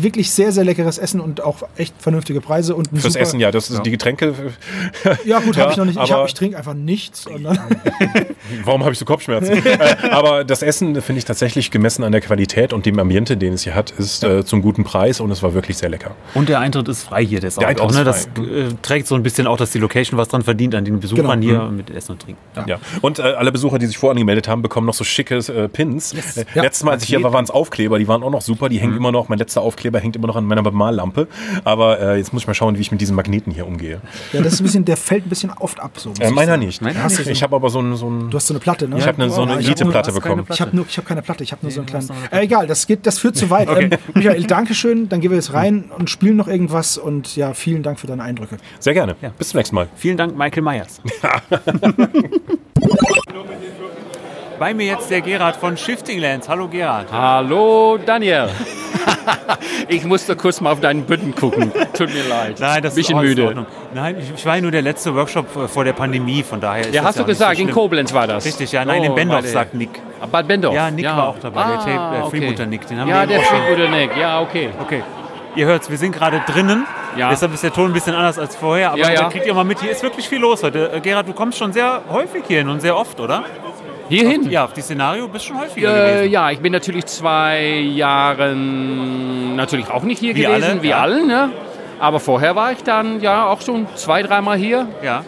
[0.00, 3.50] wirklich sehr, sehr leckeres Essen und auch echt vernünftige Preise und Fürs super, Essen, ja,
[3.50, 4.34] das ist die Getränke.
[5.24, 5.98] Ja, gut, Ja, habe ich noch nicht.
[6.02, 7.24] Ich, ich trinke einfach nichts.
[8.64, 9.52] Warum habe ich so Kopfschmerzen?
[9.66, 13.54] äh, aber das Essen finde ich tatsächlich gemessen an der Qualität und dem Ambiente, den
[13.54, 16.12] es hier hat, ist äh, zum guten Preis und es war wirklich sehr lecker.
[16.34, 17.40] Und der Eintritt ist frei hier.
[17.40, 19.78] Das, Der auch, Eintritt auch, ne, das äh, trägt so ein bisschen auch, dass die
[19.78, 21.62] Location was dran verdient an den Besuchern Genau.
[21.62, 22.40] hier mit Essen und Trinken.
[22.66, 22.78] Ja.
[23.00, 26.12] Und äh, alle Besucher, die sich vorangemeldet haben, bekommen noch so schicke äh, Pins.
[26.12, 26.62] Äh, Ja.
[26.62, 28.68] Letztes Mal, als ich hier war, waren es Aufkleber, die waren auch noch super.
[28.68, 31.26] Die hängen immer noch, mein letzter Aufkleber hängt immer noch an meiner Bemallampe.
[31.64, 34.00] Aber äh, jetzt muss ich mal schauen, wie ich mit diesen Magneten hier umgehe.
[34.32, 35.92] ja, das ist ein bisschen, der fällt ein bisschen oft ab.
[35.96, 36.80] So, Äh, meiner nicht.
[36.82, 38.98] Meiner Ich habe aber so ein, so ein Du hast so eine Platte, ne?
[38.98, 40.46] ich habe eine, so eine hab nur- Elite-Platte bekommen.
[40.50, 42.06] Ich habe nur, ich habe keine Platte, ich habe nur so einen Nee, du hast
[42.06, 42.32] kleinen.
[42.32, 43.68] Äh, egal, das geht, das führt zu weit.
[43.68, 45.08] Ähm, Michael, Dankeschön.
[45.08, 48.22] Dann gehen wir jetzt rein und spielen noch irgendwas und ja, vielen Dank für deine
[48.22, 48.56] Eindrücke.
[48.78, 49.16] Sehr gerne.
[49.20, 49.30] Ja.
[49.36, 49.88] Bis zum nächsten Mal.
[49.96, 51.00] Vielen Dank, Michael Myers.
[54.58, 56.48] Bei mir jetzt der Gerhard von Shifting Lands.
[56.48, 57.08] Hallo Gerhard.
[57.12, 58.48] Hallo Daniel.
[59.88, 61.72] ich musste kurz mal auf deinen Bütten gucken.
[61.96, 62.60] Tut mir leid.
[62.60, 63.46] Nein, das Bisschen ist in müde.
[63.48, 63.66] Ordnung.
[63.92, 66.94] Nein, ich, war ja nur der letzte Workshop äh, vor der Pandemie, von daher ist
[66.94, 67.70] Ja, hast ja du gesagt, so in.
[67.70, 68.44] Koblenz war das.
[68.44, 69.90] Richtig, ja, nein, in Oh, Bendorf, meine- sagt Nick.
[70.20, 70.74] Ah, Bad Bendorf.
[70.74, 72.38] Ja, Nick war auch dabei, der Tape- der okay.
[72.40, 73.40] Freebooter Nick, den haben ja, wir der.
[73.40, 74.16] Freebooter Nick.
[74.16, 74.70] Ja, okay.
[74.80, 75.02] Okay.
[75.56, 76.86] Ihr hört's, wir sind gerade drinnen.
[77.16, 77.30] Ja.
[77.30, 78.88] Deshalb ist der Ton ein bisschen anders als vorher.
[78.90, 79.22] Aber Ja, ja.
[79.22, 80.90] da kriegt ihr mal mit, hier ist wirklich viel los heute.
[80.92, 83.44] Äh, Gerhard, du kommst schon sehr häufig hierhin und sehr oft, oder?
[84.08, 84.50] Hierhin?
[84.50, 86.32] Ja, auf die Szenario bist schon häufiger Äh, gewesen.
[86.32, 87.64] ja, ich bin natürlich zwei
[88.48, 90.98] Jahren natürlich auch nicht hier Wie gewesen, alle, wie ja.
[91.00, 91.50] alle, ne?
[92.00, 94.86] Aber vorher war ich dann ja auch schon zwei, dreimal hier.
[95.02, 95.24] Ja.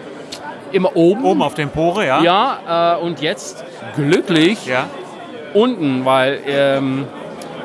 [0.73, 1.25] Immer oben.
[1.25, 2.21] Oben auf dem Pore, ja?
[2.23, 4.87] Ja, äh, und jetzt glücklich Ja.
[5.55, 7.07] unten, weil ähm,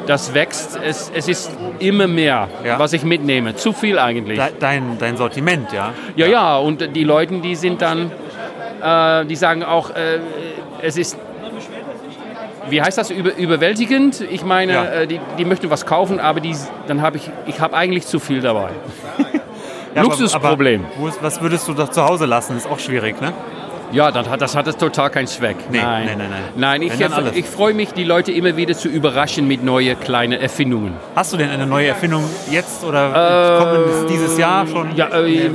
[0.08, 0.80] das wächst.
[0.82, 2.80] Es, es ist immer mehr, Ja.
[2.80, 3.56] was ich mitnehme.
[3.56, 4.38] Zu viel eigentlich.
[4.40, 5.92] De dein, dein Sortiment, ja.
[6.16, 8.12] Ja, ja, und die Leute, die sind dann,
[8.84, 10.20] äh, die sagen auch, äh,
[10.82, 11.18] es ist,
[12.70, 14.22] wie heißt das, über, überwältigend.
[14.22, 14.86] Ich meine, Ja.
[14.86, 16.56] äh, die, die möchten was kaufen, aber die,
[16.88, 18.70] dann habe ich, ich habe eigentlich zu viel dabei.
[19.96, 20.86] ja aber- Luxusproblem.
[20.98, 22.56] Aber, ist, was würdest du doch zu Hause lassen?
[22.58, 23.34] Ist auch schwierig, ne?
[23.92, 25.58] Ja, dann hat, das hat es total keinen Zweck.
[25.70, 26.06] Nee, nein.
[26.06, 26.42] nein, nein, nein.
[26.56, 27.36] Nein, ich, äh, alles.
[27.36, 30.94] ich freue mich, die Leute immer wieder zu überraschen mit neuen kleinen Erfindungen.
[31.16, 34.96] Hast du denn eine neue Erfindung jetzt oder kommt dieses Jahr schon?
[34.96, 35.48] Ja, äh,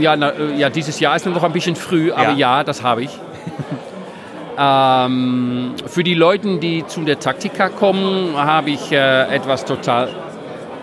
[0.00, 2.58] ja, na, äh, ja, dieses Jahr ist noch ein bisschen früh, aber Ja.
[2.58, 3.10] ja, das habe ich.
[4.58, 10.08] ähm, für die Leute, die zu der Taktika kommen, habe ich äh, etwas total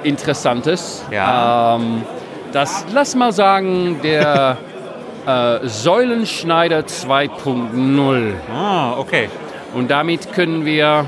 [0.04, 1.04] Interessantes.
[1.12, 1.76] Ja.
[1.76, 2.04] Ähm,
[2.52, 4.58] das, lass mal sagen, der
[5.26, 8.34] äh, Säulenschneider 2.0.
[8.54, 9.30] Ah, okay.
[9.74, 11.06] Und damit können wir,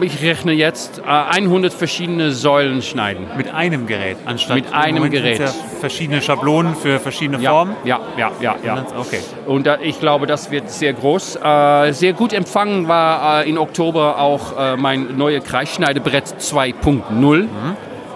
[0.00, 3.26] ich rechne jetzt, äh, 100 verschiedene Säulen schneiden.
[3.36, 5.40] Mit einem Gerät anstatt Mit einem Gerät.
[5.40, 7.74] Ja verschiedene Schablonen für verschiedene Ja, Formen.
[7.84, 8.84] ja, ja, ja, ja.
[8.98, 9.20] Okay.
[9.46, 11.36] Und äh, ich glaube, das wird sehr groß.
[11.36, 17.46] Äh, sehr gut empfangen war äh, in Oktober auch äh, mein neues Kreisschneidebrett 2.0,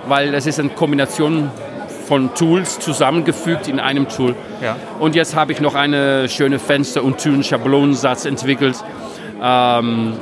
[0.07, 1.51] weil es ist eine Kombination
[2.07, 4.35] von Tools zusammengefügt in einem Tool.
[4.63, 4.77] Ja.
[4.99, 8.77] Und jetzt habe ich noch eine schöne Fenster- und Türen-Schablonensatz entwickelt.
[9.43, 10.15] Ähm,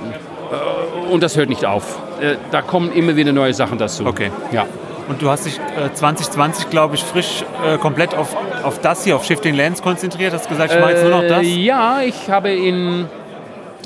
[0.50, 1.98] äh, und das hört nicht auf.
[2.20, 4.06] Äh, da kommen immer wieder neue Sachen dazu.
[4.06, 4.30] Okay.
[4.52, 4.66] Ja.
[5.08, 9.16] Und du hast dich äh, 2020, glaube ich, frisch äh, komplett auf, auf das hier,
[9.16, 10.32] auf Shifting Lands konzentriert.
[10.32, 11.42] Hast gesagt, ich mache jetzt nur noch das.
[11.42, 13.06] Äh, ja, ich habe in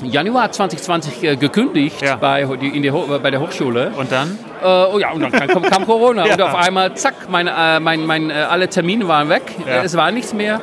[0.03, 2.15] Januar 2020 äh, gekündigt Ja.
[2.17, 3.91] bei, die- in der, bei der Hochschule.
[3.97, 4.37] Und dann?
[4.61, 6.45] Äh, oh ja, und dann kam, kam Corona und Ja.
[6.47, 9.43] auf einmal, zack, meine, äh, mein, mein, äh, alle Termine waren weg.
[9.67, 9.83] Ja.
[9.83, 10.61] Es war nichts mehr.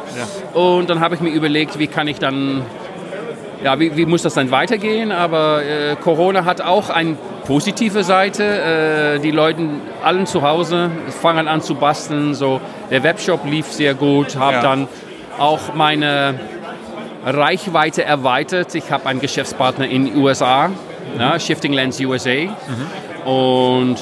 [0.52, 2.62] Und dann habe ich mir überlegt, wie kann ich dann,
[3.62, 5.12] ja, wie, wie muss das dann weitergehen?
[5.12, 8.42] Aber äh, Corona hat auch eine positive Seite.
[9.16, 9.60] Äh, die Leute,
[10.02, 10.90] allen zu Hause,
[11.22, 12.34] fangen an zu basteln.
[12.34, 14.62] So, der Webshop lief sehr gut, habe Ja.
[14.62, 14.88] dann
[15.38, 16.34] auch meine
[17.24, 18.74] Reichweite erweitert.
[18.74, 20.70] Ich habe einen Geschäftspartner in den USA,
[21.18, 22.30] ja, Shifting Lens USA.
[23.24, 23.96] Und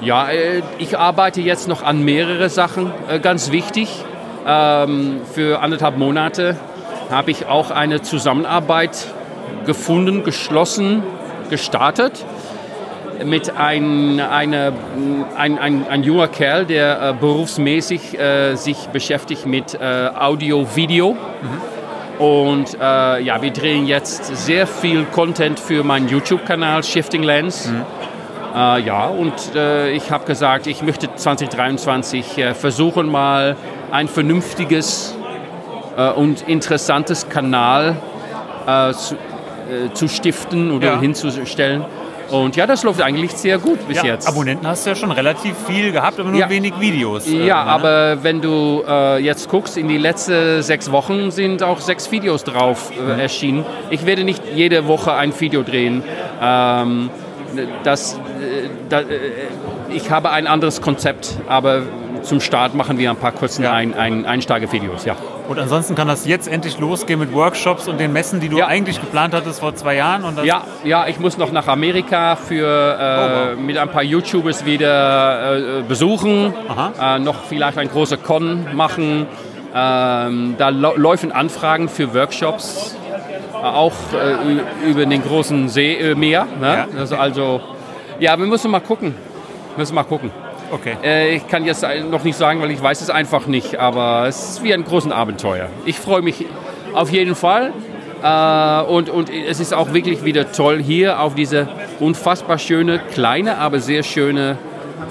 [0.00, 2.92] ja, äh, ich arbeite jetzt noch an mehrere Sachen.
[3.08, 3.88] Äh, Ganz wichtig,
[4.46, 6.56] ähm, für anderthalb Monate
[7.10, 9.06] habe ich auch eine Zusammenarbeit
[9.66, 11.02] gefunden, geschlossen,
[11.50, 12.24] gestartet
[13.24, 14.72] mit ein, eine,
[15.36, 18.16] ein, ein, ein junger Kerl, der äh, berufsmäßig
[18.54, 21.16] sich beschäftigt mit äh, Audio, Video.
[22.18, 27.72] Und äh, ja, wir drehen jetzt sehr viel Content für meinen YouTube-Kanal Shifting Lens.
[28.54, 33.56] Äh, ja, und äh, ich habe gesagt, ich möchte 2023 äh, versuchen, mal
[33.90, 35.16] ein vernünftiges
[35.96, 37.96] äh, und interessantes Kanal
[38.66, 41.00] äh, zu, äh, zu stiften oder Ja.
[41.00, 41.84] hinzustellen.
[42.30, 44.28] Und ja, das läuft eigentlich sehr gut bis Ja, jetzt.
[44.28, 46.50] Abonnenten hast du ja schon relativ viel gehabt, aber nur Ja.
[46.50, 47.26] wenig Videos.
[47.26, 47.70] Ja, ne?
[47.70, 52.44] aber wenn du äh, jetzt guckst, in die letzten sechs Wochen sind auch sechs Videos
[52.44, 53.18] drauf äh, Mhm.
[53.18, 53.66] erschienen.
[53.88, 56.02] Ich werde nicht jede Woche ein Video drehen.
[56.42, 57.08] Ähm,
[57.84, 59.04] das, äh, da, äh,
[59.90, 61.82] ich habe ein anderes Konzept, aber
[62.22, 63.72] zum Start machen wir ein paar kurzen Ja.
[63.72, 65.04] ein, ein, Einsteigevideos.
[65.04, 65.16] Ja.
[65.48, 68.66] Und ansonsten kann das jetzt endlich losgehen mit Workshops und den Messen, die du Ja.
[68.66, 70.22] eigentlich geplant hattest vor zwei Jahren.
[70.36, 75.78] Das Ja, ja, ich muss noch nach Amerika für, äh, mit ein paar YouTubers wieder
[75.78, 76.52] äh, besuchen,
[77.00, 79.26] äh, noch vielleicht ein großer Con machen.
[79.74, 82.96] Ähm, da lau- laufen Anfragen für Workshops,
[83.62, 86.46] auch äh, über den großen See, äh, Meer.
[86.60, 86.66] Ne?
[86.66, 86.98] Ja.
[86.98, 87.60] Also, also,
[88.18, 89.14] ja, wir müssen mal gucken.
[89.76, 90.30] Müssen mal gucken.
[90.70, 90.96] Okay.
[91.02, 94.50] Äh, ich kann jetzt noch nicht sagen, weil ich weiß es einfach nicht, aber es
[94.50, 95.68] ist wie ein großes Abenteuer.
[95.86, 96.44] Ich freue mich
[96.94, 97.72] auf jeden Fall.
[98.22, 101.68] Äh, und, und es ist auch wirklich wieder toll, hier auf diese
[102.00, 104.58] unfassbar schöne, kleine, aber sehr schöne,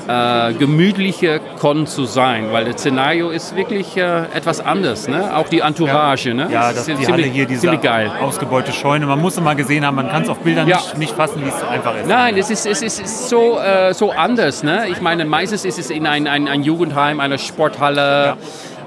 [0.08, 5.08] äh, gemütliche Con zu sein, weil das Szenario ist wirklich äh, etwas anders.
[5.08, 5.36] Ne?
[5.36, 6.34] Auch die Entourage.
[6.34, 6.48] Ne?
[6.52, 8.12] Ja, Es das, ist die ziemlich, Halle hier, diese ziemlich geil.
[8.22, 9.06] ausgebaute Scheune.
[9.06, 10.78] Man muss es mal gesehen haben, man kann es auf Bildern Ja.
[10.78, 12.08] nicht, nicht fassen, wie es einfach ist.
[12.08, 14.64] Nein, es ist, es ist, so, äh, so anders.
[14.64, 14.88] Ne?
[14.90, 18.36] Ich meine, meistens ist es in ein, ein, ein Jugendheim, einer Sporthalle,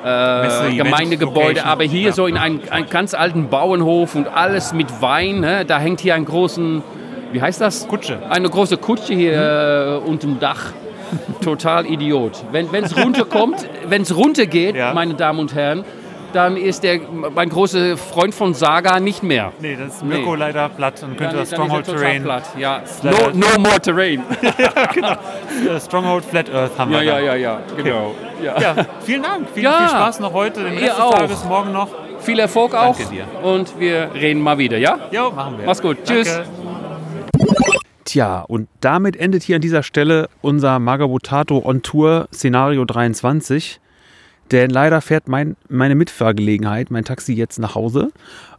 [0.03, 2.12] Messe, äh, Event, Gemeindegebäude, aber hier Ja.
[2.12, 5.40] so in einen, einen ganz alten Bauernhof und alles mit Wein.
[5.40, 5.64] Ne?
[5.66, 6.83] Da hängt hier ein großen,
[7.33, 7.87] wie heißt das?
[7.87, 8.18] Kutsche.
[8.31, 10.73] Eine große Kutsche hier äh, unterm Dach.
[11.42, 12.42] Total Idiot.
[12.53, 14.92] Wenn es runterkommt, wenn es runtergeht, Ja.
[14.94, 15.85] meine Damen und Herren,
[16.33, 17.01] dann ist der,
[17.35, 19.51] mein großer Freund von Saga nicht mehr.
[19.59, 20.18] Nee, das ist Nee.
[20.18, 20.94] Mirko leider platt.
[21.01, 22.44] Dann könnte Dann, das Stronghold Terrain, platt.
[22.57, 22.83] Ja.
[23.03, 24.23] No, no more terrain.
[24.40, 27.05] äh, Stronghold Flat Earth haben Ja, wir.
[27.05, 28.14] ja, ja, ja, genau.
[28.40, 28.61] Ja.
[28.61, 29.49] Ja, vielen Dank.
[29.53, 29.79] Viel, Ja.
[29.79, 31.14] viel Spaß noch heute, den Ihr Rest des auch.
[31.18, 31.88] Tages, morgen noch.
[32.20, 33.25] Viel Erfolg auch Danke dir.
[33.42, 34.98] und wir reden mal wieder, ja?
[35.11, 35.67] Jo, machen wir.
[35.67, 35.96] Mach's gut.
[36.04, 36.23] Danke.
[36.23, 37.79] Tschüss.
[38.05, 43.81] Tja, und damit endet hier an dieser Stelle unser Magabotato on Tour Szenario 23.
[44.51, 48.11] Denn leider fährt mein, meine Mitfahrgelegenheit, mein Taxi jetzt nach Hause.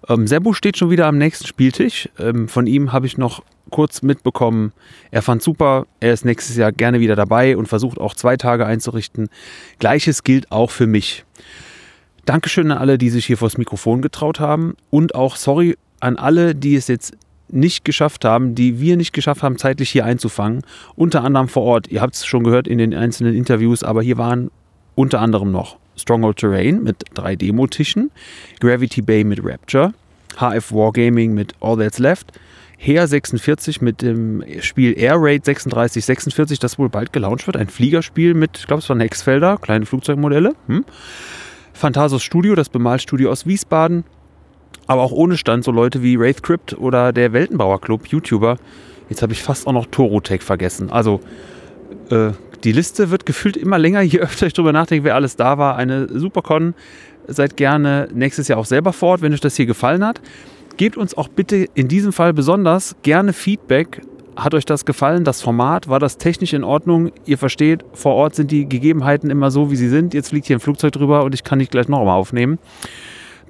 [0.07, 2.07] Ähm, Sebo steht schon wieder am nächsten Spieltisch.
[2.17, 4.73] Ähm, von ihm habe ich noch kurz mitbekommen,
[5.11, 8.65] er fand super, er ist nächstes Jahr gerne wieder dabei und versucht auch zwei Tage
[8.65, 9.29] einzurichten.
[9.79, 11.25] Gleiches gilt auch für mich.
[12.25, 14.75] Dankeschön an alle, die sich hier vors Mikrofon getraut haben.
[14.89, 17.13] Und auch sorry an alle, die es jetzt
[17.51, 20.61] nicht geschafft haben, die wir nicht geschafft haben, zeitlich hier einzufangen.
[20.95, 21.87] Unter anderem vor Ort.
[21.89, 24.51] Ihr habt es schon gehört in den einzelnen Interviews, aber hier waren
[24.95, 28.11] unter anderem noch Stronghold Terrain mit drei Demo-Tischen,
[28.59, 29.93] Gravity Bay mit Rapture,
[30.37, 32.31] HF Wargaming mit All That's Left,
[32.77, 37.55] Heer 46 mit dem Spiel Air Raid 3646, das wohl bald gelauncht wird.
[37.55, 40.55] Ein Fliegerspiel mit, ich glaube, es waren Hexfelder, kleine Flugzeugmodelle.
[40.67, 40.83] Hm.
[41.73, 44.03] Phantasos Studio, das Bemalstudio aus Wiesbaden.
[44.91, 48.57] Aber auch ohne Stand so Leute wie Wraith Crypt oder der Weltenbauer Club, YouTuber.
[49.07, 50.91] Jetzt habe ich fast auch noch Torotech vergessen.
[50.91, 51.21] Also
[52.09, 52.31] äh,
[52.65, 55.77] die Liste wird gefühlt immer länger, je öfter ich drüber nachdenke, wer alles da war.
[55.77, 56.73] Eine Supercon.
[57.25, 60.19] Seid gerne nächstes Jahr auch selber vor Ort, wenn euch das hier gefallen hat.
[60.75, 64.01] Gebt uns auch bitte in diesem Fall besonders gerne Feedback.
[64.35, 65.87] Hat euch das gefallen, das Format?
[65.87, 67.13] War das technisch in Ordnung?
[67.25, 70.13] Ihr versteht, vor Ort sind die Gegebenheiten immer so, wie sie sind.
[70.13, 72.59] Jetzt fliegt hier ein Flugzeug drüber und ich kann nicht gleich noch einmal aufnehmen.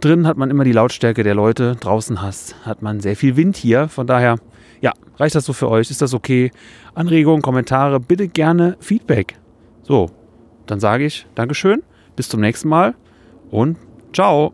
[0.02, 3.56] Drin hat man immer die Lautstärke der Leute, draußen hast, hat man sehr viel Wind
[3.56, 3.88] hier.
[3.88, 4.38] Von daher,
[4.82, 5.91] ja, reicht das so für euch?
[5.91, 6.52] Ist das okay?
[6.95, 9.38] Anregungen, Kommentare, bitte gerne Feedback.
[9.84, 10.10] So,
[10.66, 11.84] dann sage ich Dankeschön,
[12.16, 12.95] bis zum nächsten Mal
[13.52, 13.78] und
[14.12, 14.54] ciao.